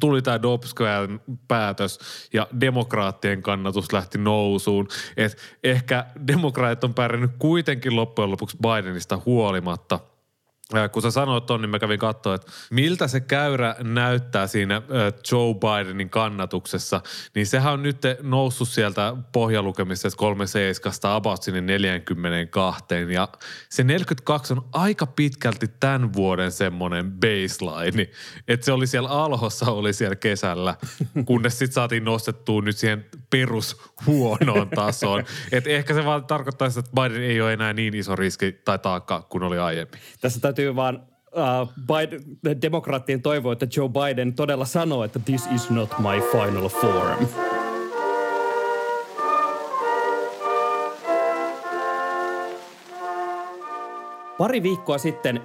tuli 0.00 0.22
tämä 0.22 0.42
Dobbs-Squaren 0.42 1.20
päätös 1.48 1.98
ja 2.32 2.48
demokraattien 2.60 3.42
kannatus 3.42 3.92
lähti 3.92 4.18
nousuun. 4.18 4.88
Et 5.16 5.36
ehkä 5.64 6.06
demokraatit 6.26 6.84
on 6.84 6.94
pärjännyt 6.94 7.30
kuitenkin 7.38 7.96
loppujen 7.96 8.30
lopuksi 8.30 8.56
Bidenista 8.62 9.22
huolimatta– 9.26 10.00
kun 10.92 11.02
sä 11.02 11.10
sanoit 11.10 11.46
ton, 11.46 11.60
niin 11.60 11.70
mä 11.70 11.78
kävin 11.78 11.98
katsoa, 11.98 12.34
että 12.34 12.52
miltä 12.70 13.08
se 13.08 13.20
käyrä 13.20 13.76
näyttää 13.82 14.46
siinä 14.46 14.82
Joe 15.32 15.54
Bidenin 15.54 16.10
kannatuksessa, 16.10 17.00
niin 17.34 17.46
sehän 17.46 17.72
on 17.72 17.82
nyt 17.82 17.98
noussut 18.22 18.68
sieltä 18.68 19.16
pohjalukemista 19.32 20.08
37 20.16 21.16
about 21.16 21.42
sinne 21.42 21.60
42. 21.60 22.84
Ja 23.12 23.28
se 23.68 23.84
42 23.84 24.52
on 24.52 24.64
aika 24.72 25.06
pitkälti 25.06 25.68
tämän 25.80 26.12
vuoden 26.12 26.52
semmoinen 26.52 27.12
baseline, 27.12 28.10
että 28.48 28.66
se 28.66 28.72
oli 28.72 28.86
siellä 28.86 29.08
alhossa, 29.08 29.72
oli 29.72 29.92
siellä 29.92 30.16
kesällä, 30.16 30.76
kunnes 31.26 31.58
sitten 31.58 31.74
saatiin 31.74 32.04
nostettua 32.04 32.62
nyt 32.62 32.76
siihen 32.76 33.04
perus 33.30 33.82
huonoon 34.06 34.70
tasoon. 34.70 35.24
että 35.52 35.70
ehkä 35.70 35.94
se 35.94 36.04
vaan 36.04 36.26
tarkoittaa 36.26 36.68
että 36.68 36.90
Biden 37.02 37.22
ei 37.22 37.40
ole 37.40 37.52
enää 37.52 37.72
niin 37.72 37.94
iso 37.94 38.16
riski 38.16 38.52
tai 38.52 38.78
taakka 38.78 39.26
kuin 39.28 39.42
oli 39.42 39.58
aiemmin. 39.58 40.00
Tässä 40.20 40.40
täytyy 40.54 40.76
vaan 40.76 41.02
uh, 41.32 41.72
Biden, 41.86 42.22
demokraattien 42.62 43.22
toivoa, 43.22 43.52
että 43.52 43.66
Joe 43.76 43.88
Biden 43.88 44.34
todella 44.34 44.64
sanoo, 44.64 45.04
että 45.04 45.18
this 45.18 45.46
is 45.54 45.70
not 45.70 45.90
my 45.98 46.20
final 46.32 46.68
form. 46.68 47.53
Pari 54.38 54.62
viikkoa 54.62 54.98
sitten, 54.98 55.40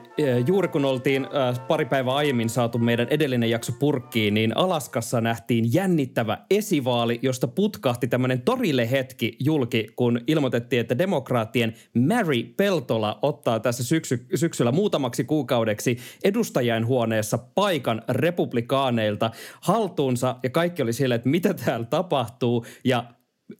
juuri 0.48 0.68
kun 0.68 0.86
oltiin 0.86 1.28
pari 1.68 1.86
päivää 1.86 2.16
aiemmin 2.16 2.50
saatu 2.50 2.78
meidän 2.78 3.08
edellinen 3.10 3.50
jakso 3.50 3.72
purkkiin, 3.80 4.34
niin 4.34 4.58
Alaskassa 4.58 5.22
nähtiin 5.22 5.74
jännittävä 5.74 6.38
esivaali, 6.50 7.20
josta 7.22 7.48
putkahti 7.48 8.08
tämmöinen 8.08 8.42
torille 8.42 8.92
hetki 8.92 9.38
julki, 9.40 9.88
kun 9.96 10.22
ilmoitettiin, 10.28 10.80
että 10.80 10.98
demokraattien 10.98 11.74
Mary 12.08 12.44
Peltola 12.44 13.20
ottaa 13.22 13.60
tässä 13.60 13.84
syksy, 13.84 14.26
syksyllä 14.36 14.72
muutamaksi 14.72 15.24
kuukaudeksi 15.24 15.98
edustajain 16.24 16.86
huoneessa 16.86 17.38
paikan 17.38 18.02
republikaaneilta 18.10 19.32
haltuunsa. 19.62 20.36
Ja 20.44 20.50
kaikki 20.50 20.82
oli 20.82 20.94
siellä, 20.94 21.16
että 21.16 21.30
mitä 21.30 21.54
täällä 21.54 21.86
tapahtuu. 21.86 22.66
Ja 22.84 23.04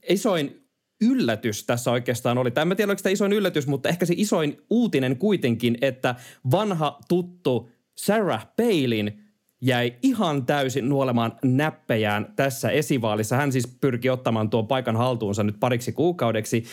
isoin 0.10 0.69
yllätys 1.02 1.64
tässä 1.64 1.92
oikeastaan 1.92 2.38
oli, 2.38 2.52
tai 2.52 2.62
en 2.72 2.78
tiedä 2.78 2.90
oliko 2.90 3.02
tämä 3.04 3.14
isoin 3.14 3.34
yllätys, 3.34 3.68
mutta 3.68 3.90
ehkä 3.90 4.06
se 4.06 4.14
isoin 4.18 4.58
uutinen 4.70 5.18
kuitenkin, 5.18 5.78
että 5.82 6.16
vanha 6.52 7.00
tuttu 7.08 7.70
Sarah 7.96 8.48
Palin 8.56 9.24
jäi 9.62 9.94
ihan 10.04 10.46
täysin 10.46 10.90
nuolemaan 10.90 11.40
näppejään 11.44 12.34
tässä 12.36 12.70
esivaalissa. 12.70 13.36
Hän 13.36 13.52
siis 13.52 13.68
pyrki 13.82 14.10
ottamaan 14.10 14.50
tuon 14.50 14.68
paikan 14.68 14.96
haltuunsa 14.96 15.44
nyt 15.44 15.60
pariksi 15.60 15.92
kuukaudeksi. 15.92 16.64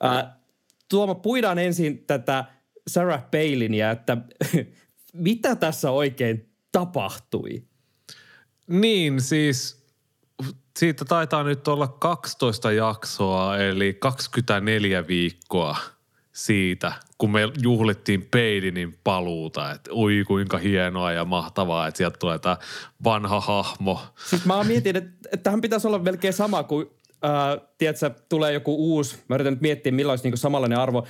Ää, 0.00 0.38
Tuomo, 0.88 1.14
puidaan 1.14 1.58
ensin 1.58 2.04
tätä 2.06 2.44
Sarah 2.88 3.24
Palinia, 3.30 3.90
että 3.90 4.16
mitä 5.12 5.56
tässä 5.56 5.90
oikein 5.90 6.48
tapahtui? 6.72 7.62
Niin, 8.66 9.20
siis 9.20 9.83
siitä 10.78 11.04
taitaa 11.04 11.42
nyt 11.42 11.68
olla 11.68 11.88
12 11.88 12.72
jaksoa, 12.72 13.58
eli 13.58 13.94
24 13.94 15.06
viikkoa 15.06 15.76
siitä, 16.32 16.92
kun 17.18 17.30
me 17.32 17.40
juhlittiin 17.62 18.28
Peidinin 18.30 18.98
paluuta, 19.04 19.70
että 19.70 19.92
ui 19.92 20.24
kuinka 20.26 20.58
hienoa 20.58 21.12
ja 21.12 21.24
mahtavaa, 21.24 21.86
että 21.86 21.98
sieltä 21.98 22.16
tulee 22.18 22.38
tämä 22.38 22.56
vanha 23.04 23.40
hahmo. 23.40 24.00
Siis 24.30 24.44
mä 24.44 24.64
mietin, 24.64 24.96
että, 24.96 25.10
että 25.24 25.44
tähän 25.44 25.60
pitäisi 25.60 25.86
olla 25.86 25.98
melkein 25.98 26.34
sama 26.34 26.62
kuin, 26.62 26.86
äh, 27.24 27.68
tiedätkö, 27.78 28.10
tulee 28.28 28.52
joku 28.52 28.76
uusi, 28.94 29.18
mä 29.28 29.34
yritän 29.34 29.52
nyt 29.52 29.60
miettiä 29.60 29.92
millainen 29.92 30.12
olisi 30.12 30.30
niin 30.30 30.38
samanlainen 30.38 30.78
arvo, 30.78 31.06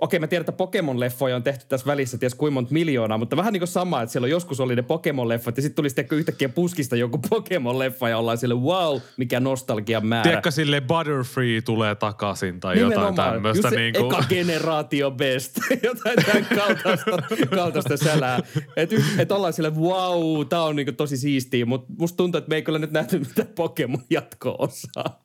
okei 0.00 0.20
mä 0.20 0.26
tiedän, 0.26 0.46
että 0.48 0.64
Pokemon-leffoja 0.64 1.36
on 1.36 1.42
tehty 1.42 1.66
tässä 1.68 1.86
välissä 1.86 2.18
ties 2.18 2.34
kuinka 2.34 2.54
monta 2.54 2.72
miljoonaa, 2.72 3.18
mutta 3.18 3.36
vähän 3.36 3.52
niin 3.52 3.60
kuin 3.60 3.68
sama, 3.68 4.02
että 4.02 4.12
siellä 4.12 4.28
joskus 4.28 4.60
oli 4.60 4.76
ne 4.76 4.82
Pokemon-leffat 4.82 5.56
ja 5.56 5.62
sitten 5.62 5.74
tuli 5.74 5.90
sitten 5.90 6.06
yhtäkkiä 6.10 6.48
puskista 6.48 6.96
joku 6.96 7.20
Pokemon-leffa 7.30 8.08
ja 8.08 8.18
ollaan 8.18 8.38
sille 8.38 8.54
wow, 8.54 9.00
mikä 9.16 9.40
nostalgian 9.40 10.06
määrä. 10.06 10.22
Tiedätkö 10.22 10.50
sille 10.50 10.80
Butterfree 10.80 11.60
tulee 11.60 11.94
takaisin 11.94 12.60
tai 12.60 12.74
Nimenomaan. 12.74 13.06
jotain 13.12 13.32
tämmöistä. 13.32 13.68
Just 13.68 13.76
niin 13.76 13.94
kuin... 13.94 14.14
eka 14.14 14.24
generaatio 14.28 15.10
best, 15.10 15.58
jotain 15.82 16.16
tämän 16.26 16.46
kaltaista, 16.54 17.10
kaltaista 17.56 17.96
sälää. 17.96 18.40
Että 18.76 18.96
et 19.18 19.32
ollaan 19.32 19.52
sille 19.52 19.70
wow, 19.70 20.46
tää 20.48 20.62
on 20.62 20.76
niin 20.76 20.86
kuin 20.86 20.96
tosi 20.96 21.16
siistiä, 21.16 21.66
mutta 21.66 21.92
musta 21.98 22.16
tuntuu, 22.16 22.38
että 22.38 22.48
me 22.48 22.56
ei 22.56 22.62
kyllä 22.62 22.78
nyt 22.78 22.92
nähty 22.92 23.18
mitään 23.18 23.48
Pokemon 23.48 24.02
jatko-osaa. 24.10 25.24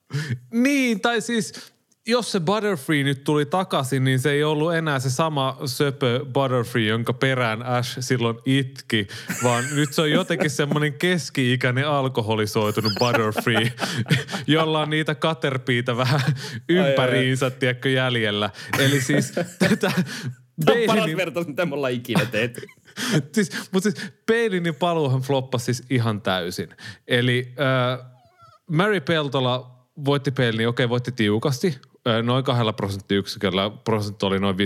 niin, 0.54 1.02
tai 1.02 1.22
siis 1.22 1.74
jos 2.10 2.32
se 2.32 2.40
Butterfree 2.40 3.04
nyt 3.04 3.24
tuli 3.24 3.46
takaisin, 3.46 4.04
niin 4.04 4.20
se 4.20 4.32
ei 4.32 4.44
ollut 4.44 4.74
enää 4.74 5.00
se 5.00 5.10
sama 5.10 5.58
söpö 5.66 6.26
Butterfree, 6.34 6.86
jonka 6.86 7.14
perään 7.14 7.64
Ash 7.64 7.98
silloin 8.00 8.38
itki, 8.46 9.08
vaan 9.44 9.64
nyt 9.76 9.94
se 9.94 10.02
on 10.02 10.12
jotenkin 10.12 10.50
semmoinen 10.50 10.94
keski-ikäinen 10.94 11.88
alkoholisoitunut 11.88 12.94
Butterfree, 13.00 13.74
jolla 14.48 14.82
on 14.82 14.90
niitä 14.90 15.16
katerpiitä 15.16 15.98
vähän 15.98 16.22
ympäriinsä, 16.70 17.50
tiedätkö, 17.50 17.90
jäljellä. 17.90 18.50
Eli 18.80 19.02
siis 19.02 19.32
tätä... 19.60 19.92
Tämä 20.66 20.80
on 20.80 20.88
paras 20.88 21.16
vertaus, 21.18 21.48
mitä 21.48 21.66
me 21.66 21.76
ollaan 21.76 21.94
ikinä 21.94 22.26
tehty. 22.26 22.62
siis, 23.32 23.52
mutta 23.72 23.92
siis 23.92 24.12
Peilinin 24.26 24.76
paluuhan 24.76 25.22
floppasi 25.22 25.66
siis 25.66 25.88
ihan 25.90 26.22
täysin. 26.22 26.70
Eli 27.08 27.54
äh, 27.60 28.06
Mary 28.72 29.00
Peltola 29.00 29.86
voitti 30.06 30.32
Peilin, 30.32 30.58
niin 30.58 30.68
okei, 30.68 30.90
voitti 30.90 31.12
tiukasti 31.12 31.80
noin 32.24 32.44
kahdella 32.44 32.74
prosenttiyksiköllä 32.74 33.72
prosentti 33.84 34.26
oli 34.26 34.40
noin 34.40 34.56
51,5, 34.56 34.60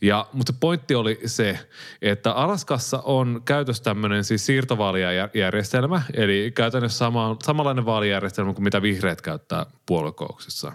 Ja, 0.00 0.26
mutta 0.32 0.52
pointti 0.60 0.94
oli 0.94 1.20
se, 1.26 1.58
että 2.02 2.32
Alaskassa 2.32 3.02
on 3.04 3.42
käytössä 3.44 3.84
tämmöinen 3.84 4.24
siis 4.24 4.46
siirtovaalijärjestelmä, 4.46 6.02
eli 6.14 6.52
käytännössä 6.54 6.98
sama, 6.98 7.36
samanlainen 7.42 7.86
vaalijärjestelmä 7.86 8.54
kuin 8.54 8.64
mitä 8.64 8.82
vihreät 8.82 9.22
käyttää 9.22 9.66
puoluekouksessa. 9.86 10.72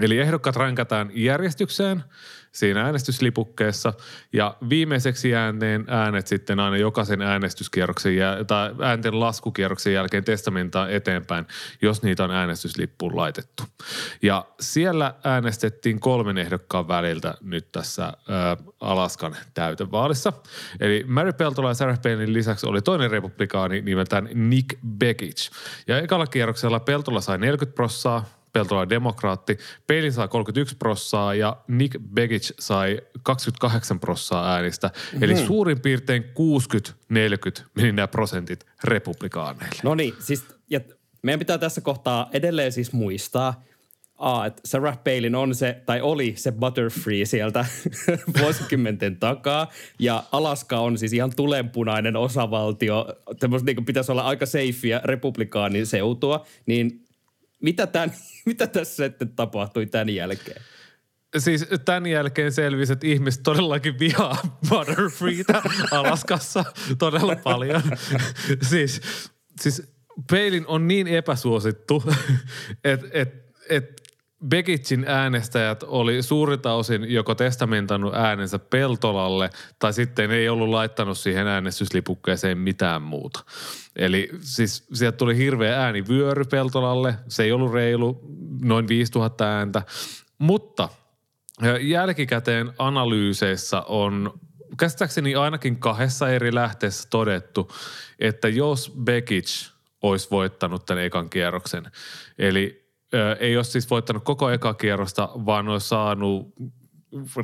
Eli 0.00 0.18
ehdokkaat 0.18 0.56
rankataan 0.56 1.10
järjestykseen 1.14 2.04
siinä 2.54 2.82
äänestyslipukkeessa 2.82 3.92
ja 4.32 4.56
viimeiseksi 4.68 5.34
ääneen 5.34 5.84
äänet 5.88 6.26
sitten 6.26 6.60
aina 6.60 6.76
jokaisen 6.76 7.22
äänestyskierroksen 7.22 8.16
jä, 8.16 8.44
tai 8.46 8.74
äänten 8.82 9.20
laskukierroksen 9.20 9.92
jälkeen 9.92 10.24
testamentaa 10.24 10.88
eteenpäin, 10.88 11.46
jos 11.82 12.02
niitä 12.02 12.24
on 12.24 12.30
äänestyslippuun 12.30 13.16
laitettu. 13.16 13.62
Ja 14.22 14.44
siellä 14.60 15.14
äänestettiin 15.24 16.00
kolmen 16.00 16.38
ehdokkaan 16.38 16.88
väliltä 16.88 17.34
nyt 17.40 17.72
tässä 17.72 18.04
ä, 18.04 18.12
Alaskan 18.80 19.36
täytevaalissa. 19.54 20.32
Eli 20.80 21.04
Mary 21.06 21.32
Peltola 21.32 21.68
ja 21.70 21.74
Sarah 21.74 22.02
Palinin 22.02 22.32
lisäksi 22.32 22.66
oli 22.66 22.82
toinen 22.82 23.10
republikaani 23.10 23.80
nimeltään 23.80 24.28
Nick 24.34 24.78
Begich. 24.98 25.50
Ja 25.88 25.98
ekalla 25.98 26.26
kierroksella 26.26 26.80
Peltola 26.80 27.20
sai 27.20 27.38
40 27.38 27.74
prossaa, 27.74 28.24
Peltola 28.54 28.88
demokraatti. 28.88 29.58
Peilin 29.86 30.12
sai 30.12 30.28
31 30.28 30.76
prossaa 30.76 31.34
ja 31.34 31.56
Nick 31.68 31.96
Begich 32.14 32.52
sai 32.58 33.00
28 33.22 34.00
prossaa 34.00 34.54
äänistä. 34.54 34.86
Mm-hmm. 34.94 35.22
Eli 35.22 35.34
mhm. 35.34 35.46
suurin 35.46 35.80
piirtein 35.80 36.24
60-40 36.24 37.64
meni 37.74 37.92
nämä 37.92 38.08
prosentit 38.08 38.66
republikaaneille. 38.84 39.80
No 39.82 39.94
niin, 39.94 40.14
siis 40.18 40.44
ja 40.70 40.80
meidän 41.22 41.38
pitää 41.38 41.58
tässä 41.58 41.80
kohtaa 41.80 42.28
edelleen 42.32 42.72
siis 42.72 42.92
muistaa, 42.92 43.62
A, 44.18 44.46
että 44.46 44.62
Sarah 44.64 44.98
Palin 45.04 45.34
on 45.34 45.54
se, 45.54 45.82
tai 45.86 46.00
oli 46.00 46.34
se 46.36 46.52
Butterfree 46.52 47.24
sieltä 47.24 47.64
vuosikymmenten 48.40 49.16
takaa. 49.16 49.70
Ja 49.98 50.24
Alaska 50.32 50.78
on 50.78 50.98
siis 50.98 51.12
ihan 51.12 51.32
tulenpunainen 51.36 52.16
osavaltio. 52.16 53.06
Tämmöistä 53.40 53.66
niin 53.66 53.84
pitäisi 53.84 54.12
olla 54.12 54.22
aika 54.22 54.46
safea 54.46 55.00
republikaanin 55.04 55.86
seutua. 55.86 56.46
Niin 56.66 57.03
mitä, 57.64 57.86
tämän, 57.86 58.12
mitä 58.46 58.66
tässä 58.66 59.04
sitten 59.04 59.28
tapahtui 59.28 59.86
tämän 59.86 60.08
jälkeen? 60.08 60.62
Siis 61.38 61.66
tämän 61.84 62.06
jälkeen 62.06 62.52
selvisi, 62.52 62.92
että 62.92 63.06
ihmiset 63.06 63.42
todellakin 63.42 63.98
vihaa 63.98 64.38
Butterfreetä 64.68 65.62
Alaskassa 65.90 66.64
todella 66.98 67.36
paljon. 67.36 67.82
siis, 68.70 69.00
siis 69.60 69.82
Peilin 70.30 70.66
on 70.66 70.88
niin 70.88 71.06
epäsuosittu, 71.06 72.04
että 72.84 73.06
et, 73.12 73.54
et 73.68 74.03
Begitsin 74.48 75.04
äänestäjät 75.08 75.82
oli 75.82 76.22
suurilta 76.22 76.72
osin 76.72 77.12
joko 77.12 77.34
testamentannut 77.34 78.14
äänensä 78.14 78.58
Peltolalle 78.58 79.50
tai 79.78 79.92
sitten 79.92 80.30
ei 80.30 80.48
ollut 80.48 80.68
laittanut 80.68 81.18
siihen 81.18 81.46
äänestyslipukkeeseen 81.46 82.58
mitään 82.58 83.02
muuta. 83.02 83.44
Eli 83.96 84.28
siis 84.40 84.86
sieltä 84.92 85.16
tuli 85.16 85.36
hirveä 85.36 85.82
äänivyöry 85.82 86.44
Peltolalle. 86.44 87.14
Se 87.28 87.42
ei 87.42 87.52
ollut 87.52 87.72
reilu, 87.72 88.20
noin 88.62 88.88
5000 88.88 89.44
ääntä. 89.44 89.82
Mutta 90.38 90.88
jälkikäteen 91.80 92.72
analyyseissä 92.78 93.80
on 93.80 94.40
käsittääkseni 94.78 95.34
ainakin 95.34 95.76
kahdessa 95.76 96.28
eri 96.28 96.54
lähteessä 96.54 97.08
todettu, 97.10 97.72
että 98.18 98.48
jos 98.48 98.92
Bekic 99.04 99.68
olisi 100.02 100.28
voittanut 100.30 100.86
tämän 100.86 101.04
ekan 101.04 101.30
kierroksen, 101.30 101.84
eli 102.38 102.83
ei 103.40 103.56
ole 103.56 103.64
siis 103.64 103.90
voittanut 103.90 104.24
koko 104.24 104.50
eka 104.50 104.74
kierrosta, 104.74 105.28
vaan 105.46 105.68
on 105.68 105.80
saanut 105.80 106.54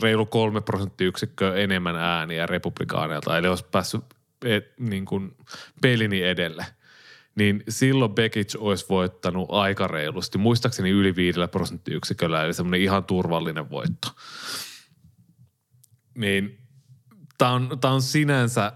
reilu 0.03 0.27
kolme 0.27 0.61
prosenttiyksikköä 0.61 1.55
enemmän 1.55 1.97
ääniä 1.97 2.47
republikaaneilta. 2.47 3.39
Eli 3.39 3.49
olisi 3.49 3.65
päässyt 3.71 4.05
et, 4.45 4.73
niin 4.79 5.05
kuin 5.05 5.37
pelini 5.83 6.23
edelle. 6.23 6.67
Niin 7.35 7.65
silloin 7.69 8.15
Bekic 8.15 8.55
olisi 8.59 8.87
voittanut 8.89 9.49
aika 9.51 9.87
reilusti. 9.87 10.39
Muistaakseni 10.39 10.91
yli 10.91 11.17
viidellä 11.17 11.49
prosenttiyksiköllä, 11.49 12.45
eli 12.45 12.55
semmoinen 12.55 12.81
ihan 12.81 13.05
turvallinen 13.05 13.71
voitto. 13.71 14.09
Niin 16.19 16.59
tämä 17.39 17.51
on, 17.51 17.79
on 17.85 18.03
sinänsä 18.03 18.73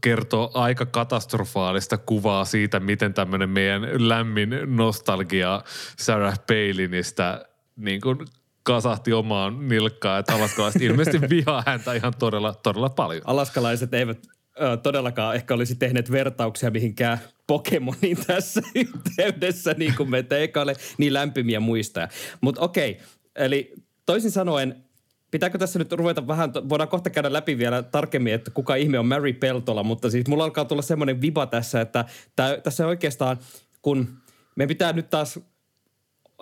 kertoo 0.00 0.50
aika 0.54 0.86
katastrofaalista 0.86 1.98
kuvaa 1.98 2.44
siitä, 2.44 2.80
miten 2.80 3.14
tämmöinen 3.14 3.50
meidän 3.50 4.08
lämmin 4.08 4.50
nostalgia 4.66 5.62
Sarah 5.98 6.38
Palinista 6.46 7.40
niin 7.76 8.00
kuin 8.00 8.18
kasahti 8.62 9.12
omaan 9.12 9.68
nilkkaan, 9.68 10.20
että 10.20 10.34
alaskalaiset 10.34 10.82
ilmeisesti 10.90 11.20
vihaa 11.30 11.62
häntä 11.66 11.94
ihan 11.94 12.12
todella, 12.18 12.54
todella 12.54 12.88
paljon. 12.88 13.22
Alaskalaiset 13.24 13.94
eivät 13.94 14.18
ö, 14.60 14.76
todellakaan 14.76 15.34
ehkä 15.34 15.54
olisi 15.54 15.74
tehneet 15.74 16.10
vertauksia 16.10 16.70
mihinkään 16.70 17.18
Pokemonin 17.46 18.16
tässä 18.26 18.60
yhteydessä, 18.74 19.74
niin 19.78 19.94
kuin 19.96 20.10
me 20.10 20.22
teikalle 20.22 20.74
niin 20.98 21.14
lämpimiä 21.14 21.60
muistaa. 21.60 22.08
Mutta 22.40 22.60
okei, 22.60 23.00
eli 23.36 23.74
toisin 24.06 24.30
sanoen, 24.30 24.85
pitääkö 25.30 25.58
tässä 25.58 25.78
nyt 25.78 25.92
ruveta 25.92 26.26
vähän, 26.26 26.52
voidaan 26.68 26.88
kohta 26.88 27.10
käydä 27.10 27.32
läpi 27.32 27.58
vielä 27.58 27.82
tarkemmin, 27.82 28.34
että 28.34 28.50
kuka 28.50 28.74
ihme 28.74 28.98
on 28.98 29.06
Mary 29.06 29.32
Peltola, 29.32 29.82
mutta 29.82 30.10
siis 30.10 30.28
mulla 30.28 30.44
alkaa 30.44 30.64
tulla 30.64 30.82
semmoinen 30.82 31.20
viba 31.20 31.46
tässä, 31.46 31.80
että 31.80 32.04
tää, 32.36 32.60
tässä 32.60 32.86
oikeastaan, 32.86 33.38
kun 33.82 34.08
me 34.56 34.66
pitää 34.66 34.92
nyt 34.92 35.10
taas 35.10 35.38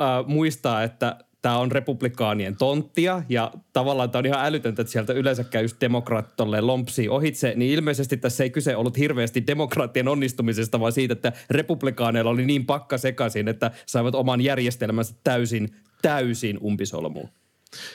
äh, 0.00 0.26
muistaa, 0.26 0.82
että 0.82 1.18
tämä 1.44 1.58
on 1.58 1.72
republikaanien 1.72 2.56
tonttia 2.56 3.22
ja 3.28 3.52
tavallaan 3.72 4.10
tämä 4.10 4.20
on 4.20 4.26
ihan 4.26 4.46
älytöntä, 4.46 4.82
että 4.82 4.92
sieltä 4.92 5.12
yleensäkään 5.12 5.64
just 5.64 5.80
demokraatit 5.80 6.34
lompsii 6.60 7.08
ohitse, 7.08 7.52
niin 7.56 7.72
ilmeisesti 7.72 8.16
tässä 8.16 8.44
ei 8.44 8.50
kyse 8.50 8.76
ollut 8.76 8.98
hirveästi 8.98 9.46
demokraattien 9.46 10.08
onnistumisesta, 10.08 10.80
vaan 10.80 10.92
siitä, 10.92 11.12
että 11.12 11.32
republikaaneilla 11.50 12.30
oli 12.30 12.46
niin 12.46 12.66
pakka 12.66 12.98
sekaisin, 12.98 13.48
että 13.48 13.70
saivat 13.86 14.14
oman 14.14 14.40
järjestelmänsä 14.40 15.14
täysin, 15.24 15.76
täysin 16.02 16.58
umpisolmuun. 16.62 17.28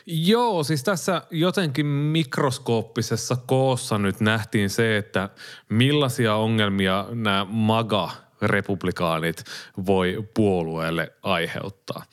Joo, 0.06 0.64
siis 0.64 0.84
tässä 0.84 1.22
jotenkin 1.32 1.86
mikroskooppisessa 1.86 3.36
koossa 3.36 3.98
nyt 3.98 4.20
nähtiin 4.20 4.70
se, 4.70 4.98
että 4.98 5.30
millaisia 5.70 6.36
ongelmia 6.36 7.06
nämä 7.12 7.46
MAGA-republikaanit 7.50 9.44
voi 9.86 10.30
puolueelle 10.34 11.14
aiheuttaa. 11.24 12.04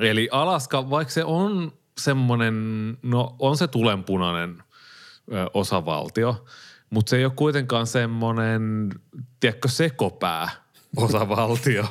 Eli 0.00 0.28
Alaska, 0.32 0.90
vaikka 0.90 1.14
se 1.14 1.24
on 1.24 1.72
semmoinen, 1.98 2.54
no 3.02 3.36
on 3.38 3.56
se 3.56 3.68
tulenpunainen 3.68 4.62
osavaltio, 5.54 6.44
mutta 6.90 7.10
se 7.10 7.16
ei 7.16 7.24
ole 7.24 7.32
kuitenkaan 7.36 7.86
semmoinen, 7.86 8.90
tiedätkö, 9.40 9.68
sekopää 9.68 10.63
osavaltio. 10.96 11.84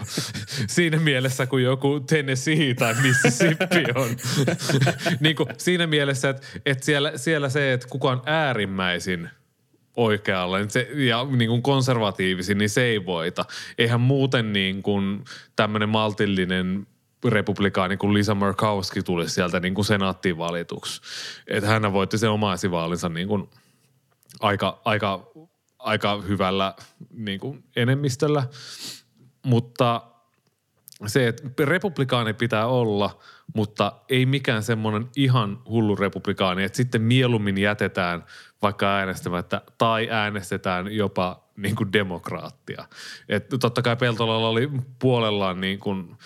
siinä 0.68 1.00
mielessä, 1.00 1.46
kun 1.46 1.64
joku 1.64 2.00
Tennessee 2.00 2.74
tai 2.74 2.96
Mississippi 3.02 3.84
on. 3.96 4.10
niin 5.20 5.36
kuin 5.36 5.50
siinä 5.58 5.88
mielessä, 5.88 6.30
että, 6.30 6.48
että 6.66 6.86
siellä, 6.86 7.12
siellä 7.16 7.50
se, 7.50 7.74
että 7.74 7.88
kuka 7.90 8.12
on 8.12 8.22
äärimmäisin 8.26 9.30
oikealla 9.96 10.58
niin 10.58 10.70
se, 10.70 10.88
ja 10.94 11.24
niin 11.24 11.50
kuin 11.50 11.62
konservatiivisin, 11.62 12.58
niin 12.58 12.70
se 12.70 12.84
ei 12.84 13.06
voita. 13.06 13.46
Eihän 13.78 14.02
muuten 14.02 14.54
niin 14.54 14.84
kuin 14.84 15.24
tämmöinen 15.56 15.90
maltillinen 15.90 16.88
republikaani 17.26 17.98
kuin 17.98 18.14
Lisa 18.14 18.36
Murkowski 18.36 19.04
tuli 19.04 19.30
sieltä 19.30 19.60
niin 19.60 19.74
kuin 19.74 19.86
senaattiin 19.86 20.38
valituksi. 20.38 21.02
Että 21.48 21.70
hän 21.70 21.94
voitti 21.94 22.18
sen 22.18 22.30
oma 22.30 22.54
esivaalinsa 22.54 23.10
niin 23.10 23.28
kuin 23.28 23.50
aika, 24.40 24.82
aika, 24.86 25.32
aika 25.84 26.22
hyvällä 26.22 26.74
niin 27.12 27.40
kuin 27.40 27.64
enemmistöllä. 27.76 28.44
Mutta 29.46 30.02
se, 31.08 31.28
että 31.28 31.66
republikaani 31.66 32.34
pitää 32.34 32.68
olla, 32.68 33.20
mutta 33.56 33.94
ei 34.10 34.26
mikään 34.26 34.64
semmoinen 34.64 35.10
ihan 35.16 35.60
hullu 35.66 35.96
republikaani, 35.96 36.64
että 36.64 36.76
sitten 36.76 37.02
mieluummin 37.02 37.58
jätetään 37.58 38.24
vaikka 38.62 38.96
äänestämättä 38.96 39.62
tai 39.78 40.08
äänestetään 40.12 40.96
jopa 40.96 41.44
niin 41.58 41.76
kuin 41.76 41.94
demokraattia. 41.94 42.86
Että 43.30 43.58
totta 43.58 43.82
kai 43.82 43.96
Peltolalla 43.96 44.50
oli 44.50 44.70
puolellaan 45.00 45.62
niin 45.62 45.80
kuin 45.80 46.18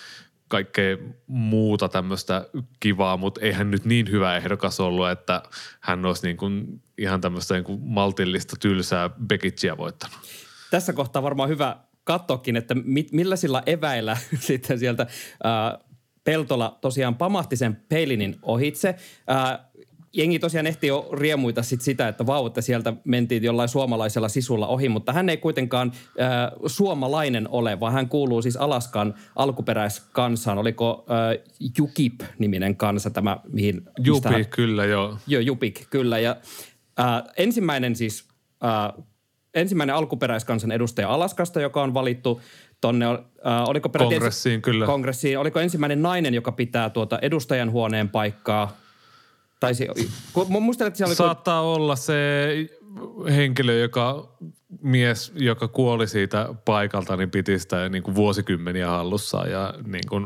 kaikkea 0.48 0.96
muuta 1.26 1.88
tämmöistä 1.88 2.48
kivaa, 2.80 3.16
mutta 3.16 3.40
eihän 3.40 3.70
nyt 3.70 3.84
niin 3.84 4.10
hyvä 4.10 4.36
ehdokas 4.36 4.80
ollut, 4.80 5.08
että 5.08 5.42
hän 5.80 6.04
olisi 6.04 6.26
niin 6.26 6.36
kuin 6.36 6.82
ihan 6.98 7.20
tämmöistä 7.20 7.54
niin 7.54 7.64
kuin 7.64 7.80
maltillista 7.82 8.56
tylsää 8.60 9.10
Bekitsia 9.26 9.76
voittanut. 9.76 10.18
Tässä 10.70 10.92
kohtaa 10.92 11.22
varmaan 11.22 11.48
hyvä 11.48 11.76
katsoakin, 12.04 12.56
että 12.56 12.74
mit, 12.74 13.12
millaisilla 13.12 13.62
eväillä 13.66 14.16
sitten 14.40 14.78
sieltä 14.78 15.06
ää, 15.44 15.78
Peltola 16.24 16.78
tosiaan 16.80 17.14
pamahti 17.14 17.56
sen 17.56 17.82
Peilinin 17.88 18.36
ohitse. 18.42 18.94
Ää, 19.26 19.67
jengi 20.12 20.38
tosiaan 20.38 20.66
ehti 20.66 20.86
jo 20.86 21.08
riemuita 21.12 21.62
sit 21.62 21.80
sitä, 21.80 22.08
että 22.08 22.26
vau, 22.26 22.46
että 22.46 22.60
sieltä 22.60 22.92
mentiin 23.04 23.42
jollain 23.42 23.68
suomalaisella 23.68 24.28
sisulla 24.28 24.66
ohi, 24.66 24.88
mutta 24.88 25.12
hän 25.12 25.28
ei 25.28 25.36
kuitenkaan 25.36 25.92
äh, 26.20 26.28
suomalainen 26.66 27.48
ole, 27.48 27.80
vaan 27.80 27.92
hän 27.92 28.08
kuuluu 28.08 28.42
siis 28.42 28.56
Alaskan 28.56 29.14
alkuperäiskansaan. 29.36 30.58
Oliko 30.58 31.06
äh, 31.10 31.44
Jukip-niminen 31.78 32.76
kansa 32.76 33.10
tämä, 33.10 33.36
mihin... 33.52 33.82
Jupik, 33.98 34.32
hän... 34.32 34.46
kyllä 34.46 34.84
joo. 34.84 35.18
Joo, 35.26 35.40
Jupik, 35.40 35.86
kyllä. 35.90 36.18
Ja 36.18 36.36
äh, 37.00 37.22
ensimmäinen 37.36 37.96
siis... 37.96 38.28
Äh, 38.64 39.04
ensimmäinen 39.54 39.96
alkuperäiskansan 39.96 40.72
edustaja 40.72 41.08
Alaskasta, 41.08 41.60
joka 41.60 41.82
on 41.82 41.94
valittu 41.94 42.40
tonne, 42.80 43.06
äh, 43.06 43.18
oliko 43.66 43.88
kongressiin, 43.88 44.62
kyllä. 44.62 44.86
kongressiin, 44.86 45.38
oliko 45.38 45.60
ensimmäinen 45.60 46.02
nainen, 46.02 46.34
joka 46.34 46.52
pitää 46.52 46.90
tuota 46.90 47.18
edustajan 47.22 47.70
huoneen 47.70 48.08
paikkaa– 48.08 48.72
tai 49.60 49.74
se, 49.74 49.88
muistan, 50.48 50.86
että 50.86 50.98
siellä 50.98 51.10
oli... 51.10 51.16
Saattaa 51.16 51.62
kun... 51.62 51.70
olla 51.70 51.96
se 51.96 52.14
henkilö, 53.36 53.78
joka 53.78 54.36
mies, 54.82 55.32
joka 55.34 55.68
kuoli 55.68 56.08
siitä 56.08 56.54
paikalta, 56.64 57.16
niin 57.16 57.30
piti 57.30 57.58
sitä 57.58 57.88
niin 57.88 58.02
kuin 58.02 58.14
vuosikymmeniä 58.14 58.88
hallussa 58.88 59.46
ja 59.46 59.74
niin 59.86 60.08
kuin 60.08 60.24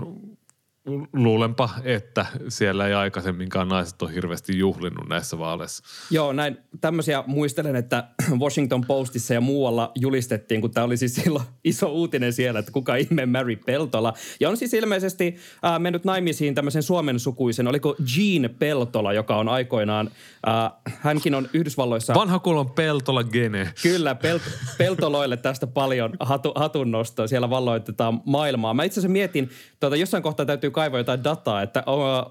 luulenpa, 1.13 1.71
että 1.85 2.27
siellä 2.49 2.87
ei 2.87 2.95
aikaisemminkaan 2.95 3.69
naiset 3.69 4.03
ole 4.03 4.15
hirveästi 4.15 4.59
juhlinnut 4.59 5.09
näissä 5.09 5.39
vaaleissa. 5.39 5.85
Joo, 6.11 6.33
näin 6.33 6.57
tämmöisiä 6.81 7.25
muistelen, 7.27 7.77
että 7.77 8.09
Washington 8.43 8.85
Postissa 8.87 9.35
ja 9.35 9.41
muualla 9.41 9.93
julistettiin, 9.95 10.61
kun 10.61 10.71
tämä 10.71 10.85
oli 10.85 10.97
siis 10.97 11.15
silloin 11.15 11.45
iso 11.65 11.87
uutinen 11.87 12.33
siellä, 12.33 12.61
että 12.61 12.73
kuka 12.73 12.97
ihme 12.97 13.27
Mary 13.27 13.57
Peltola. 13.57 14.13
Ja 14.41 14.49
on 14.49 14.57
siis 14.57 14.75
ilmeisesti 14.75 15.37
äh, 15.65 15.81
mennyt 15.81 16.05
naimisiin 16.05 16.55
tämmöisen 16.55 16.83
suomen 16.83 17.21
sukuisen, 17.21 17.69
oliko 17.69 17.97
Jean 18.17 18.51
Peltola, 18.59 19.13
joka 19.13 19.37
on 19.37 19.49
aikoinaan, 19.49 20.11
äh, 20.49 20.73
hänkin 21.01 21.35
on 21.35 21.49
Yhdysvalloissa... 21.53 22.15
Vanha 22.15 22.39
kulon 22.39 22.71
Peltola 22.71 23.25
gene. 23.25 23.73
Kyllä, 23.83 24.15
Pelt- 24.15 24.77
Peltoloille 24.79 25.37
tästä 25.37 25.67
paljon 25.67 26.13
hatu, 26.21 26.53
hatunnostoa. 26.55 27.27
Siellä 27.27 27.51
valloitetaan 27.51 28.21
maailmaa. 28.27 28.75
Mä 28.75 28.85
itse 28.85 29.01
asiassa 29.01 29.13
mietin, 29.13 29.51
tuota, 29.83 29.97
jossain 29.97 30.23
kohtaa 30.23 30.47
täytyy 30.47 30.71
kaivaa 30.71 31.01
jotain 31.01 31.25
dataa, 31.25 31.63
että 31.63 31.83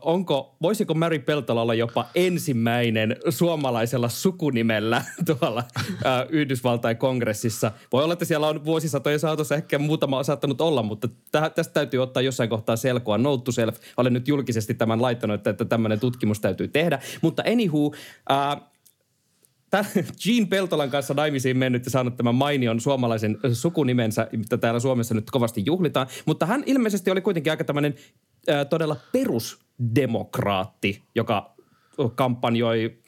onko, 0.02 0.56
voisiko 0.62 0.94
Mary 0.94 1.20
Peltola 1.20 1.62
olla 1.62 1.74
jopa 1.74 2.06
ensimmäinen 2.16 3.16
suomalaisella 3.30 4.10
sukunimellä 4.10 5.04
tuolla 5.40 5.64
ää, 6.04 6.26
Yhdysvaltain 6.30 6.98
kongressissa. 6.98 7.72
Voi 7.92 8.04
olla, 8.04 8.14
että 8.14 8.26
siellä 8.26 8.48
on 8.48 8.66
vuosisatojen 8.66 9.20
saatossa 9.20 9.56
ehkä 9.56 9.80
muutama 9.80 10.24
saattanut 10.24 10.62
olla, 10.62 10.84
mutta 10.84 11.08
täh, 11.32 11.52
tästä 11.52 11.74
täytyy 11.74 12.04
ottaa 12.04 12.24
jossain 12.24 12.50
kohtaa 12.50 12.76
selkoa. 12.76 13.18
Note 13.18 13.44
to 13.44 13.52
self. 13.52 13.78
Olen 13.98 14.14
nyt 14.14 14.28
julkisesti 14.28 14.74
tämän 14.74 15.02
laittanut, 15.02 15.36
että, 15.36 15.50
että 15.50 15.66
tämmöinen 15.66 16.00
tutkimus 16.00 16.40
täytyy 16.40 16.68
tehdä. 16.68 17.00
Mutta 17.22 17.44
anywho, 17.52 17.94
ää, 18.30 18.71
Jean 20.26 20.48
Peltolan 20.48 20.90
kanssa 20.90 21.14
naimisiin 21.14 21.58
mennyt 21.58 21.86
ja 21.86 21.92
saanut 21.92 22.18
tämän 22.18 22.36
mainion 22.36 22.82
suomalaisen 22.82 23.38
sukunimensä, 23.54 24.28
mitä 24.32 24.58
täällä 24.58 24.80
Suomessa 24.80 25.14
nyt 25.14 25.32
kovasti 25.32 25.64
juhlitaan. 25.66 26.08
Mutta 26.26 26.46
hän 26.46 26.64
ilmeisesti 26.66 27.12
oli 27.12 27.22
kuitenkin 27.22 27.52
aika 27.52 27.64
tämmöinen 27.64 27.96
äh, 28.50 28.66
todella 28.70 28.96
perusdemokraatti, 29.12 31.02
joka 31.16 31.56
kampanjoi 32.16 33.02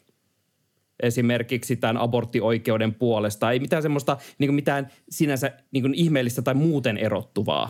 esimerkiksi 1.04 1.76
tämän 1.76 1.98
aborttioikeuden 1.98 2.94
puolesta. 2.94 3.52
Ei 3.52 3.60
mitään 3.60 3.82
semmoista 3.82 4.18
niin 4.38 4.54
mitään 4.54 4.88
sinänsä 5.10 5.52
niin 5.72 5.94
ihmeellistä 5.94 6.42
tai 6.42 6.54
muuten 6.54 6.98
erottuvaa. 6.98 7.70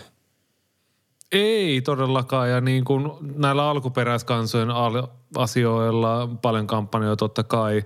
Ei 1.33 1.81
todellakaan 1.81 2.49
ja 2.49 2.61
niin 2.61 2.85
kuin 2.85 3.11
näillä 3.35 3.69
alkuperäiskansojen 3.69 4.69
asioilla 5.35 6.29
paljon 6.41 6.67
kampanjoita 6.67 7.19
totta 7.19 7.43
kai. 7.43 7.83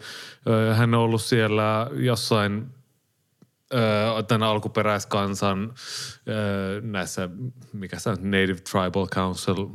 Hän 0.76 0.94
on 0.94 1.02
ollut 1.02 1.22
siellä 1.22 1.90
jossain 1.94 2.68
tämän 4.28 4.48
alkuperäiskansan 4.50 5.74
näissä, 6.82 7.30
mikä 7.74 8.00
se 8.00 8.10
on, 8.10 8.18
Native 8.22 8.60
Tribal 8.72 9.08
Council, 9.08 9.68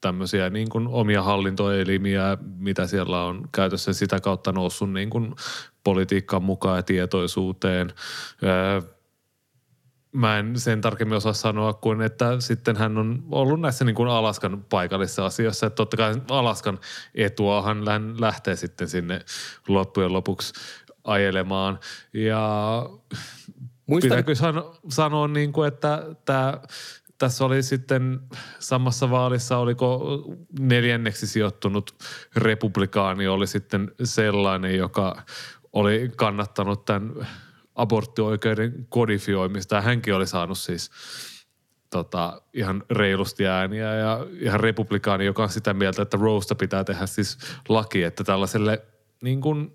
tämmöisiä 0.00 0.50
niin 0.50 0.68
kuin 0.68 0.88
omia 0.88 1.22
hallintoelimiä, 1.22 2.38
mitä 2.56 2.86
siellä 2.86 3.24
on 3.24 3.48
käytössä 3.52 3.92
sitä 3.92 4.20
kautta 4.20 4.52
noussut 4.52 4.92
niin 4.92 5.10
kuin 5.10 5.34
politiikkaan 5.84 6.42
mukaan 6.42 6.76
ja 6.76 6.82
tietoisuuteen 6.82 7.92
mä 10.12 10.38
en 10.38 10.58
sen 10.60 10.80
tarkemmin 10.80 11.16
osaa 11.16 11.32
sanoa 11.32 11.72
kuin, 11.72 12.02
että 12.02 12.40
sitten 12.40 12.76
hän 12.76 12.98
on 12.98 13.24
ollut 13.30 13.60
näissä 13.60 13.84
niin 13.84 13.94
kuin 13.94 14.08
Alaskan 14.08 14.64
paikallisissa 14.68 15.26
asioissa. 15.26 15.66
Että 15.66 15.76
totta 15.76 15.96
kai 15.96 16.14
Alaskan 16.30 16.78
etuahan 17.14 17.88
hän 17.88 18.20
lähtee 18.20 18.56
sitten 18.56 18.88
sinne 18.88 19.20
loppujen 19.68 20.12
lopuksi 20.12 20.52
ajelemaan. 21.04 21.78
Ja 22.12 22.82
Muistan... 23.86 24.08
pitääkö 24.08 24.34
sano, 24.34 24.74
sanoa 24.88 25.28
niin 25.28 25.52
kuin, 25.52 25.68
että 25.68 26.04
tämä 26.24 26.60
tässä 27.18 27.44
oli 27.44 27.62
sitten 27.62 28.20
samassa 28.58 29.10
vaalissa, 29.10 29.58
oliko 29.58 30.22
neljänneksi 30.58 31.26
sijoittunut 31.26 31.94
republikaani, 32.36 33.28
oli 33.28 33.46
sitten 33.46 33.92
sellainen, 34.04 34.76
joka 34.76 35.22
oli 35.72 36.10
kannattanut 36.16 36.84
tämän 36.84 37.26
aborttioikeuden 37.78 38.86
kodifioimista. 38.88 39.74
Ja 39.74 39.82
hänkin 39.82 40.14
oli 40.14 40.26
saanut 40.26 40.58
siis 40.58 40.90
tota, 41.90 42.42
ihan 42.54 42.82
reilusti 42.90 43.46
ääniä 43.46 43.94
ja 43.94 44.26
ihan 44.40 44.60
republikaani, 44.60 45.24
joka 45.24 45.42
on 45.42 45.48
sitä 45.48 45.74
mieltä, 45.74 46.02
että 46.02 46.16
Rosta 46.20 46.54
pitää 46.54 46.84
tehdä 46.84 47.06
siis 47.06 47.38
laki, 47.68 48.02
että 48.02 48.24
tällaiselle 48.24 48.82
niin 49.22 49.40
kuin 49.40 49.74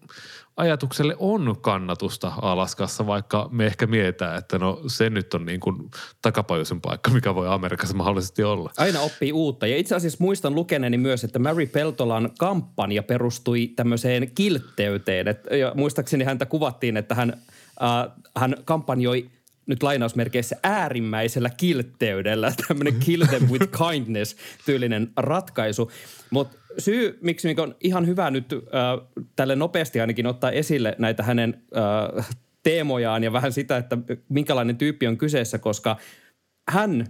ajatukselle 0.57 1.15
on 1.19 1.55
kannatusta 1.61 2.31
Alaskassa, 2.41 3.07
vaikka 3.07 3.49
me 3.51 3.65
ehkä 3.65 3.87
mietitään, 3.87 4.37
että 4.37 4.59
no 4.59 4.81
se 4.87 5.09
nyt 5.09 5.33
on 5.33 5.45
niin 5.45 5.59
kuin 5.59 5.91
takapajuisen 6.21 6.81
paikka, 6.81 7.11
mikä 7.11 7.35
voi 7.35 7.47
Amerikassa 7.47 7.95
mahdollisesti 7.95 8.43
olla. 8.43 8.71
Aina 8.77 8.99
oppii 8.99 9.31
uutta. 9.31 9.67
Ja 9.67 9.77
itse 9.77 9.95
asiassa 9.95 10.17
muistan 10.21 10.55
lukeneeni 10.55 10.97
myös, 10.97 11.23
että 11.23 11.39
Mary 11.39 11.65
Peltolan 11.65 12.29
kampanja 12.39 13.03
perustui 13.03 13.67
tämmöiseen 13.67 14.31
kiltteyteen. 14.35 15.27
Et, 15.27 15.39
ja 15.59 15.71
muistaakseni 15.75 16.23
häntä 16.23 16.45
kuvattiin, 16.45 16.97
että 16.97 17.15
hän, 17.15 17.41
äh, 17.81 18.11
hän 18.35 18.55
kampanjoi 18.65 19.29
nyt 19.67 19.83
lainausmerkeissä 19.83 20.55
äärimmäisellä 20.63 21.49
kiltteydellä, 21.49 22.53
tämmöinen 22.67 22.99
kill 22.99 23.25
them 23.25 23.49
with 23.49 23.67
kindness 23.87 24.35
tyylinen 24.65 25.11
ratkaisu. 25.17 25.91
Mutta 26.29 26.57
syy, 26.77 27.19
miksi 27.21 27.55
on 27.59 27.75
ihan 27.81 28.07
hyvä 28.07 28.31
nyt 28.31 28.53
äh, 28.53 29.23
tälle 29.35 29.55
nopeasti 29.55 30.01
ainakin 30.01 30.27
ottaa 30.27 30.51
esille 30.51 30.95
näitä 30.97 31.23
hänen 31.23 31.63
äh, 32.17 32.29
teemojaan 32.63 33.23
ja 33.23 33.33
vähän 33.33 33.53
sitä, 33.53 33.77
että 33.77 33.97
minkälainen 34.29 34.77
tyyppi 34.77 35.07
on 35.07 35.17
kyseessä, 35.17 35.57
koska 35.57 35.97
hän 36.69 37.07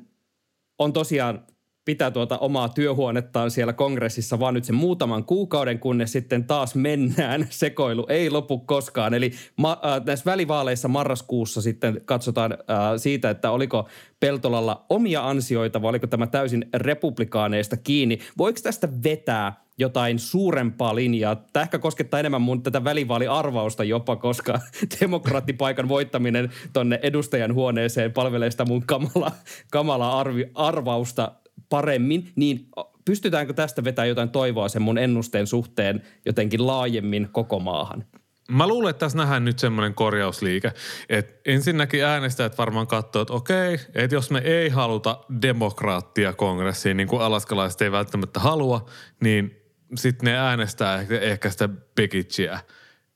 on 0.79 0.93
tosiaan 0.93 1.45
pitää 1.85 2.11
tuota 2.11 2.37
omaa 2.37 2.69
työhuonettaan 2.69 3.51
siellä 3.51 3.73
kongressissa 3.73 4.39
vaan 4.39 4.53
nyt 4.53 4.63
sen 4.63 4.75
muutaman 4.75 5.23
kuukauden, 5.23 5.79
kunnes 5.79 6.11
sitten 6.11 6.43
taas 6.43 6.75
mennään. 6.75 7.47
Sekoilu 7.49 8.05
ei 8.09 8.29
lopu 8.29 8.59
koskaan. 8.59 9.13
Eli 9.13 9.31
ma- 9.57 9.81
äh, 9.85 10.05
näissä 10.05 10.31
välivaaleissa 10.31 10.87
marraskuussa 10.87 11.61
sitten 11.61 12.01
katsotaan 12.05 12.51
äh, 12.51 12.57
siitä, 12.97 13.29
että 13.29 13.51
oliko 13.51 13.89
Peltolalla 14.19 14.85
omia 14.89 15.29
ansioita 15.29 15.81
vai 15.81 15.89
oliko 15.89 16.07
tämä 16.07 16.27
täysin 16.27 16.65
republikaaneista 16.73 17.77
kiinni. 17.77 18.19
Voiko 18.37 18.59
tästä 18.63 18.89
vetää 19.03 19.63
jotain 19.77 20.19
suurempaa 20.19 20.95
linjaa. 20.95 21.35
Tämä 21.35 21.61
ehkä 21.63 21.79
koskettaa 21.79 22.19
enemmän 22.19 22.41
mun 22.41 22.63
tätä 22.63 22.83
välivaaliarvausta 22.83 23.83
jopa, 23.83 24.15
koska 24.15 24.59
demokraattipaikan 25.01 25.89
voittaminen 25.89 26.51
tonne 26.73 26.99
edustajan 27.01 27.53
huoneeseen 27.53 28.13
palvelee 28.13 28.51
sitä 28.51 28.65
mun 28.65 28.83
kamala, 28.85 29.31
kamala 29.71 30.19
arvi, 30.19 30.51
arvausta 30.55 31.31
paremmin, 31.69 32.31
niin 32.35 32.67
pystytäänkö 33.05 33.53
tästä 33.53 33.83
vetämään 33.83 34.09
jotain 34.09 34.29
toivoa 34.29 34.69
sen 34.69 34.81
mun 34.81 34.97
ennusteen 34.97 35.47
suhteen 35.47 36.03
jotenkin 36.25 36.67
laajemmin 36.67 37.29
koko 37.31 37.59
maahan? 37.59 38.05
Mä 38.51 38.67
luulen, 38.67 38.89
että 38.89 38.99
tässä 38.99 39.17
nähdään 39.17 39.45
nyt 39.45 39.59
semmoinen 39.59 39.93
korjausliike. 39.93 40.71
Että 41.09 41.33
ensinnäkin 41.45 42.05
äänestäjät 42.05 42.57
varmaan 42.57 42.87
katsoo, 42.87 43.21
että 43.21 43.33
okei, 43.33 43.79
että 43.95 44.15
jos 44.15 44.31
me 44.31 44.39
ei 44.39 44.69
haluta 44.69 45.19
demokraattia 45.41 46.33
kongressiin, 46.33 46.97
niin 46.97 47.07
kuin 47.07 47.21
alaskalaiset 47.21 47.81
ei 47.81 47.91
välttämättä 47.91 48.39
halua, 48.39 48.89
niin 49.19 49.63
sitten 49.95 50.25
ne 50.25 50.37
äänestää 50.37 50.99
ehkä, 50.99 51.19
ehkä 51.19 51.49
sitä 51.49 51.69
Begitchiä 51.95 52.59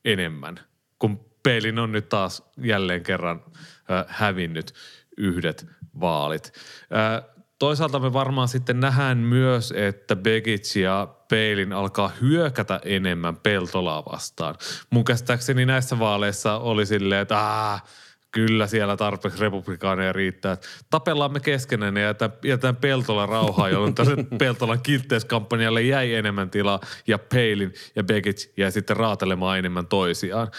enemmän, 0.04 0.60
kun 0.98 1.28
peilin 1.42 1.78
on 1.78 1.92
nyt 1.92 2.08
taas 2.08 2.42
jälleen 2.62 3.02
kerran 3.02 3.44
äh, 3.90 4.04
hävinnyt 4.08 4.74
yhdet 5.16 5.66
vaalit. 6.00 6.52
Äh, 6.96 7.37
toisaalta 7.58 7.98
me 7.98 8.12
varmaan 8.12 8.48
sitten 8.48 8.80
nähdään 8.80 9.18
myös, 9.18 9.74
että 9.76 10.16
Begic 10.16 10.76
ja 10.76 11.08
Peilin 11.28 11.72
alkaa 11.72 12.10
hyökätä 12.20 12.80
enemmän 12.84 13.36
Peltolaa 13.36 14.04
vastaan. 14.12 14.54
Mun 14.90 15.04
käsittääkseni 15.04 15.66
näissä 15.66 15.98
vaaleissa 15.98 16.58
oli 16.58 16.86
silleen, 16.86 17.20
että 17.20 17.38
aah, 17.38 17.84
kyllä 18.30 18.66
siellä 18.66 18.96
tarpeeksi 18.96 19.40
republikaaneja 19.40 20.12
riittää. 20.12 20.56
Tapellaan 20.90 21.32
me 21.32 21.40
keskenään 21.40 21.96
ja 21.96 22.02
jätetään, 22.02 22.32
jätetään 22.44 22.76
Peltola 22.76 23.26
rauhaa, 23.26 23.68
jolloin 23.68 23.94
tässä 23.94 24.16
Peltolan 24.38 24.80
kiltteyskampanjalle 24.82 25.82
jäi 25.82 26.14
enemmän 26.14 26.50
tilaa 26.50 26.80
ja 27.06 27.18
Peilin 27.18 27.74
ja 27.96 28.04
Begic 28.04 28.52
jäi 28.56 28.72
sitten 28.72 28.96
raatelemaan 28.96 29.58
enemmän 29.58 29.86
toisiaan. 29.86 30.50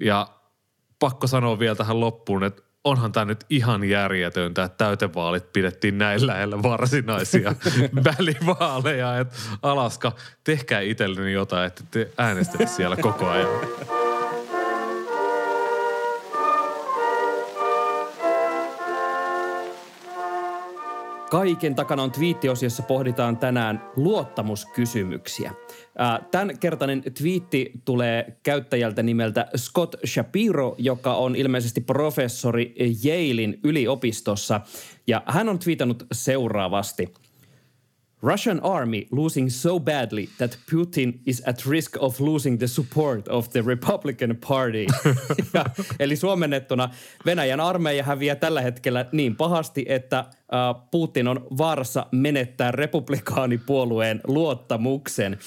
Ja 0.00 0.28
pakko 0.98 1.26
sanoa 1.26 1.58
vielä 1.58 1.74
tähän 1.74 2.00
loppuun, 2.00 2.44
että 2.44 2.62
onhan 2.84 3.12
tämä 3.12 3.24
nyt 3.24 3.44
ihan 3.50 3.84
järjetöntä, 3.84 4.64
että 4.64 4.84
täytevaalit 4.84 5.52
pidettiin 5.52 5.98
näin 5.98 6.26
lähellä 6.26 6.62
varsinaisia 6.62 7.54
välivaaleja. 8.04 9.18
Että 9.18 9.36
Alaska, 9.62 10.12
tehkää 10.44 10.80
itselleni 10.80 11.32
jotain, 11.32 11.66
että 11.66 11.84
te 11.90 12.10
äänestätte 12.18 12.66
siellä 12.66 12.96
koko 12.96 13.28
ajan. 13.28 13.48
Kaiken 21.30 21.74
takana 21.74 22.02
on 22.02 22.10
twiittiosiossa, 22.10 22.82
pohditaan 22.82 23.36
tänään 23.36 23.90
luottamuskysymyksiä. 23.96 25.52
Tämän 26.30 26.58
kertainen 26.58 27.02
twiitti 27.18 27.72
tulee 27.84 28.38
käyttäjältä 28.42 29.02
nimeltä 29.02 29.46
Scott 29.56 29.94
Shapiro, 30.06 30.74
joka 30.78 31.14
on 31.14 31.36
ilmeisesti 31.36 31.80
professori 31.80 32.74
Yalein 33.04 33.60
yliopistossa. 33.64 34.60
Ja 35.06 35.22
hän 35.26 35.48
on 35.48 35.58
twiitannut 35.58 36.06
seuraavasti– 36.12 37.12
Russian 38.22 38.60
army 38.60 39.06
losing 39.10 39.50
so 39.50 39.78
badly 39.78 40.28
that 40.38 40.58
Putin 40.70 41.20
is 41.26 41.42
at 41.46 41.66
risk 41.66 41.96
of 42.00 42.20
losing 42.20 42.58
the 42.58 42.66
support 42.66 43.28
of 43.28 43.48
the 43.48 43.62
Republican 43.62 44.36
Party. 44.48 44.86
ja, 45.54 45.64
eli 46.00 46.16
suomennettuna 46.16 46.90
Venäjän 47.26 47.60
armeija 47.60 48.02
häviää 48.02 48.36
tällä 48.36 48.60
hetkellä 48.60 49.06
niin 49.12 49.36
pahasti, 49.36 49.84
että 49.88 50.24
uh, 50.30 50.88
Putin 50.90 51.28
on 51.28 51.46
vaarassa 51.58 52.06
menettää 52.12 52.70
republikaanipuolueen 52.70 54.20
luottamuksen. 54.26 55.38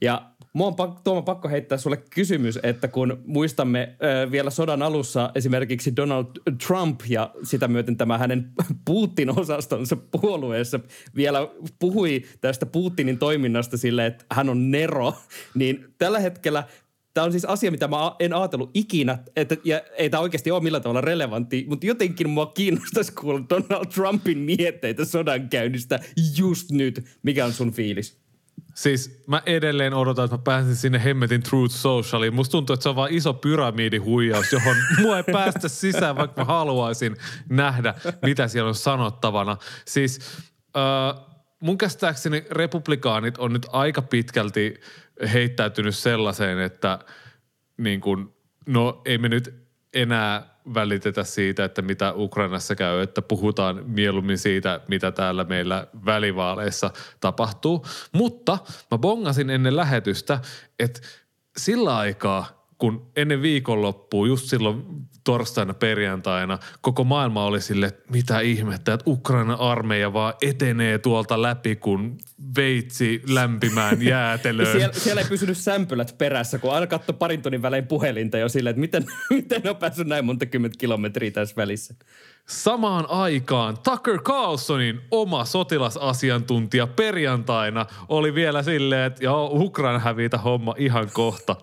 Ja 0.00 0.22
Mua 0.56 0.66
on 0.66 0.74
pakko, 0.74 1.00
Tuoma 1.04 1.22
pakko 1.22 1.48
heittää 1.48 1.78
sulle 1.78 1.96
kysymys, 1.96 2.58
että 2.62 2.88
kun 2.88 3.22
muistamme 3.26 3.96
ö, 4.24 4.30
vielä 4.30 4.50
sodan 4.50 4.82
alussa 4.82 5.30
esimerkiksi 5.34 5.96
Donald 5.96 6.26
Trump 6.66 7.00
ja 7.08 7.30
sitä 7.42 7.68
myöten 7.68 7.96
tämä 7.96 8.18
hänen 8.18 8.52
Putin-osastonsa 8.86 9.96
puolueessa 9.96 10.80
vielä 11.16 11.38
puhui 11.78 12.22
tästä 12.40 12.66
Putinin 12.66 13.18
toiminnasta 13.18 13.76
sille, 13.76 14.06
että 14.06 14.24
hän 14.32 14.48
on 14.48 14.70
Nero, 14.70 15.14
niin 15.54 15.84
tällä 15.98 16.18
hetkellä 16.18 16.64
Tämä 17.14 17.24
on 17.24 17.32
siis 17.32 17.44
asia, 17.44 17.70
mitä 17.70 17.88
mä 17.88 17.96
en 18.18 18.32
ajatellut 18.32 18.70
ikinä, 18.74 19.18
että, 19.36 19.56
ja 19.64 19.80
ei 19.96 20.10
tämä 20.10 20.20
oikeasti 20.20 20.50
ole 20.50 20.62
millään 20.62 20.82
tavalla 20.82 21.00
relevantti, 21.00 21.66
mutta 21.68 21.86
jotenkin 21.86 22.30
mua 22.30 22.46
kiinnostaisi 22.46 23.12
kuulla 23.12 23.40
Donald 23.50 23.86
Trumpin 23.86 24.38
mietteitä 24.38 25.04
sodankäynnistä 25.04 26.00
just 26.38 26.70
nyt. 26.70 27.04
Mikä 27.22 27.44
on 27.44 27.52
sun 27.52 27.72
fiilis? 27.72 28.25
Siis 28.76 29.22
mä 29.26 29.42
edelleen 29.46 29.94
odotan, 29.94 30.24
että 30.24 30.36
mä 30.36 30.42
pääsen 30.42 30.76
sinne 30.76 31.04
hemmetin 31.04 31.42
Truth 31.42 31.74
Socialiin. 31.74 32.34
Musta 32.34 32.52
tuntuu, 32.52 32.74
että 32.74 32.82
se 32.82 32.88
on 32.88 32.96
vaan 32.96 33.12
iso 33.12 33.34
pyramidihuijaus, 33.34 34.52
johon 34.52 34.76
mua 35.02 35.16
ei 35.16 35.24
päästä 35.32 35.68
sisään, 35.68 36.16
vaikka 36.16 36.40
mä 36.40 36.44
haluaisin 36.44 37.16
nähdä, 37.48 37.94
mitä 38.22 38.48
siellä 38.48 38.68
on 38.68 38.74
sanottavana. 38.74 39.56
Siis 39.84 40.20
äh, 40.76 41.24
mun 41.60 41.78
käsittääkseni 41.78 42.44
republikaanit 42.50 43.38
on 43.38 43.52
nyt 43.52 43.66
aika 43.72 44.02
pitkälti 44.02 44.80
heittäytynyt 45.32 45.96
sellaiseen, 45.96 46.58
että 46.58 46.98
niin 47.78 48.00
kun, 48.00 48.36
no 48.66 49.02
ei 49.04 49.18
me 49.18 49.28
nyt 49.28 49.54
enää 49.94 50.55
välitetä 50.74 51.24
siitä, 51.24 51.64
että 51.64 51.82
mitä 51.82 52.12
Ukrainassa 52.12 52.74
käy, 52.74 53.00
että 53.02 53.22
puhutaan 53.22 53.84
mieluummin 53.86 54.38
siitä, 54.38 54.80
mitä 54.88 55.12
täällä 55.12 55.44
meillä 55.44 55.86
välivaaleissa 56.06 56.90
tapahtuu. 57.20 57.86
Mutta 58.12 58.58
mä 58.90 58.98
bongasin 58.98 59.50
ennen 59.50 59.76
lähetystä, 59.76 60.40
että 60.78 61.00
sillä 61.56 61.96
aikaa, 61.96 62.65
kun 62.78 63.10
ennen 63.16 63.42
viikonloppua, 63.42 64.26
just 64.26 64.44
silloin 64.46 64.84
torstaina 65.24 65.74
perjantaina, 65.74 66.58
koko 66.80 67.04
maailma 67.04 67.44
oli 67.44 67.60
sille, 67.60 67.86
että 67.86 68.12
mitä 68.12 68.40
ihmettä, 68.40 68.92
että 68.92 69.10
Ukraina 69.10 69.54
armeija 69.54 70.12
vaan 70.12 70.34
etenee 70.42 70.98
tuolta 70.98 71.42
läpi, 71.42 71.76
kun 71.76 72.18
veitsi 72.56 73.22
lämpimään 73.28 74.02
jäätelöön. 74.12 74.78
siellä, 74.78 74.94
siellä, 74.94 75.20
ei 75.20 75.28
pysynyt 75.28 75.58
sämpylät 75.58 76.18
perässä, 76.18 76.58
kun 76.58 76.72
aina 76.72 76.86
katsoi 76.86 77.16
parin 77.18 77.42
tunnin 77.42 77.62
välein 77.62 77.86
puhelinta 77.86 78.38
jo 78.38 78.48
silleen, 78.48 78.70
että 78.70 78.80
miten, 78.80 79.04
miten 79.30 79.70
on 79.70 79.76
päässyt 79.76 80.06
näin 80.06 80.24
monta 80.24 80.46
kymmentä 80.46 80.78
kilometriä 80.78 81.30
tässä 81.30 81.56
välissä. 81.56 81.94
Samaan 82.48 83.10
aikaan 83.10 83.78
Tucker 83.78 84.18
Carlsonin 84.18 85.00
oma 85.10 85.44
sotilasasiantuntija 85.44 86.86
perjantaina 86.86 87.86
oli 88.08 88.34
vielä 88.34 88.62
silleen, 88.62 89.06
että 89.06 89.24
joo, 89.24 89.50
Ukraina 89.52 89.98
hävitä 89.98 90.38
homma 90.38 90.74
ihan 90.78 91.10
kohta. 91.12 91.56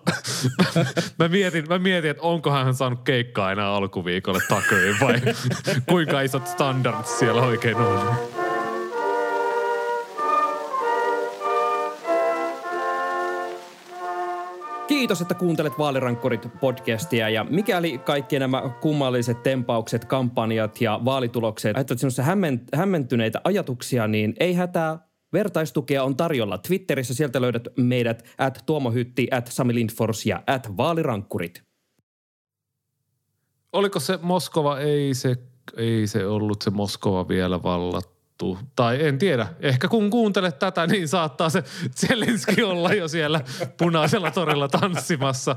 mä, 1.18 1.28
mietin, 1.28 1.68
mä 1.68 1.78
mietin, 1.78 2.10
että 2.10 2.22
onkohan 2.22 2.64
hän 2.64 2.74
saanut 2.74 3.02
keikkaa 3.04 3.52
enää 3.52 3.68
alkuviikolle 3.68 4.40
Tuckeriin 4.48 4.96
vai 5.00 5.20
kuinka 5.90 6.20
isot 6.20 6.46
standardit 6.46 7.06
siellä 7.06 7.42
oikein 7.42 7.76
on. 7.76 8.33
Kiitos, 14.88 15.20
että 15.20 15.34
kuuntelet 15.34 15.72
Vaalirankkurit 15.78 16.48
podcastia 16.60 17.28
ja 17.28 17.44
mikäli 17.44 17.98
kaikki 17.98 18.38
nämä 18.38 18.62
kummalliset 18.80 19.42
tempaukset, 19.42 20.04
kampanjat 20.04 20.80
ja 20.80 21.00
vaalitulokset 21.04 21.76
aiheuttavat 21.76 22.00
sinussa 22.00 22.22
hämmentyneitä 22.74 23.40
ajatuksia, 23.44 24.08
niin 24.08 24.34
ei 24.40 24.54
hätää, 24.54 24.98
Vertaistukea 25.32 26.04
on 26.04 26.16
tarjolla 26.16 26.58
Twitterissä. 26.58 27.14
Sieltä 27.14 27.40
löydät 27.40 27.68
meidät 27.76 28.24
at 28.38 28.62
Tuomo 28.66 28.90
Hytti, 28.90 29.28
at 29.30 29.46
Sami 29.46 29.74
Lindfors 29.74 30.26
ja 30.26 30.42
at 30.46 30.76
Vaalirankkurit. 30.76 31.62
Oliko 33.72 34.00
se 34.00 34.18
Moskova? 34.22 34.78
Ei 34.78 35.14
se, 35.14 35.36
ei 35.76 36.06
se 36.06 36.26
ollut 36.26 36.62
se 36.62 36.70
Moskova 36.70 37.28
vielä 37.28 37.62
vallattu 37.62 38.13
tapahtuu. 38.44 38.72
Tai 38.76 39.06
en 39.06 39.18
tiedä, 39.18 39.46
ehkä 39.60 39.88
kun 39.88 40.10
kuuntelet 40.10 40.58
tätä, 40.58 40.86
niin 40.86 41.08
saattaa 41.08 41.50
se 41.50 41.64
Zelenski 41.96 42.62
olla 42.62 42.92
jo 42.92 43.08
siellä 43.08 43.40
punaisella 43.76 44.30
torilla 44.30 44.68
tanssimassa. 44.68 45.56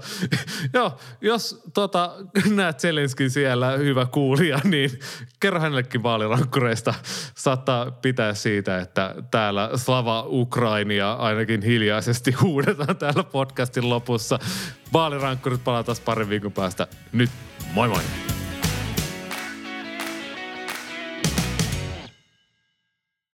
Joo, 0.73 0.97
jos 1.21 1.61
tota, 1.73 2.15
näet 2.55 2.79
Zelenskin 2.79 3.29
siellä, 3.29 3.71
hyvä 3.71 4.05
kuulija, 4.05 4.59
niin 4.63 4.99
kerro 5.39 5.59
hänellekin 5.59 6.03
vaalirankkureista. 6.03 6.93
Saattaa 7.35 7.91
pitää 7.91 8.33
siitä, 8.33 8.77
että 8.77 9.15
täällä 9.31 9.69
Slava 9.75 10.25
Ukrainia 10.27 11.13
ainakin 11.13 11.61
hiljaisesti 11.61 12.31
huudetaan 12.31 12.97
täällä 12.97 13.23
podcastin 13.23 13.89
lopussa. 13.89 14.39
Vaalirankkurit 14.93 15.63
palataan 15.63 15.97
parin 16.05 16.29
viikon 16.29 16.51
päästä. 16.51 16.87
Nyt 17.11 17.29
moi 17.73 17.87
moi! 17.87 18.36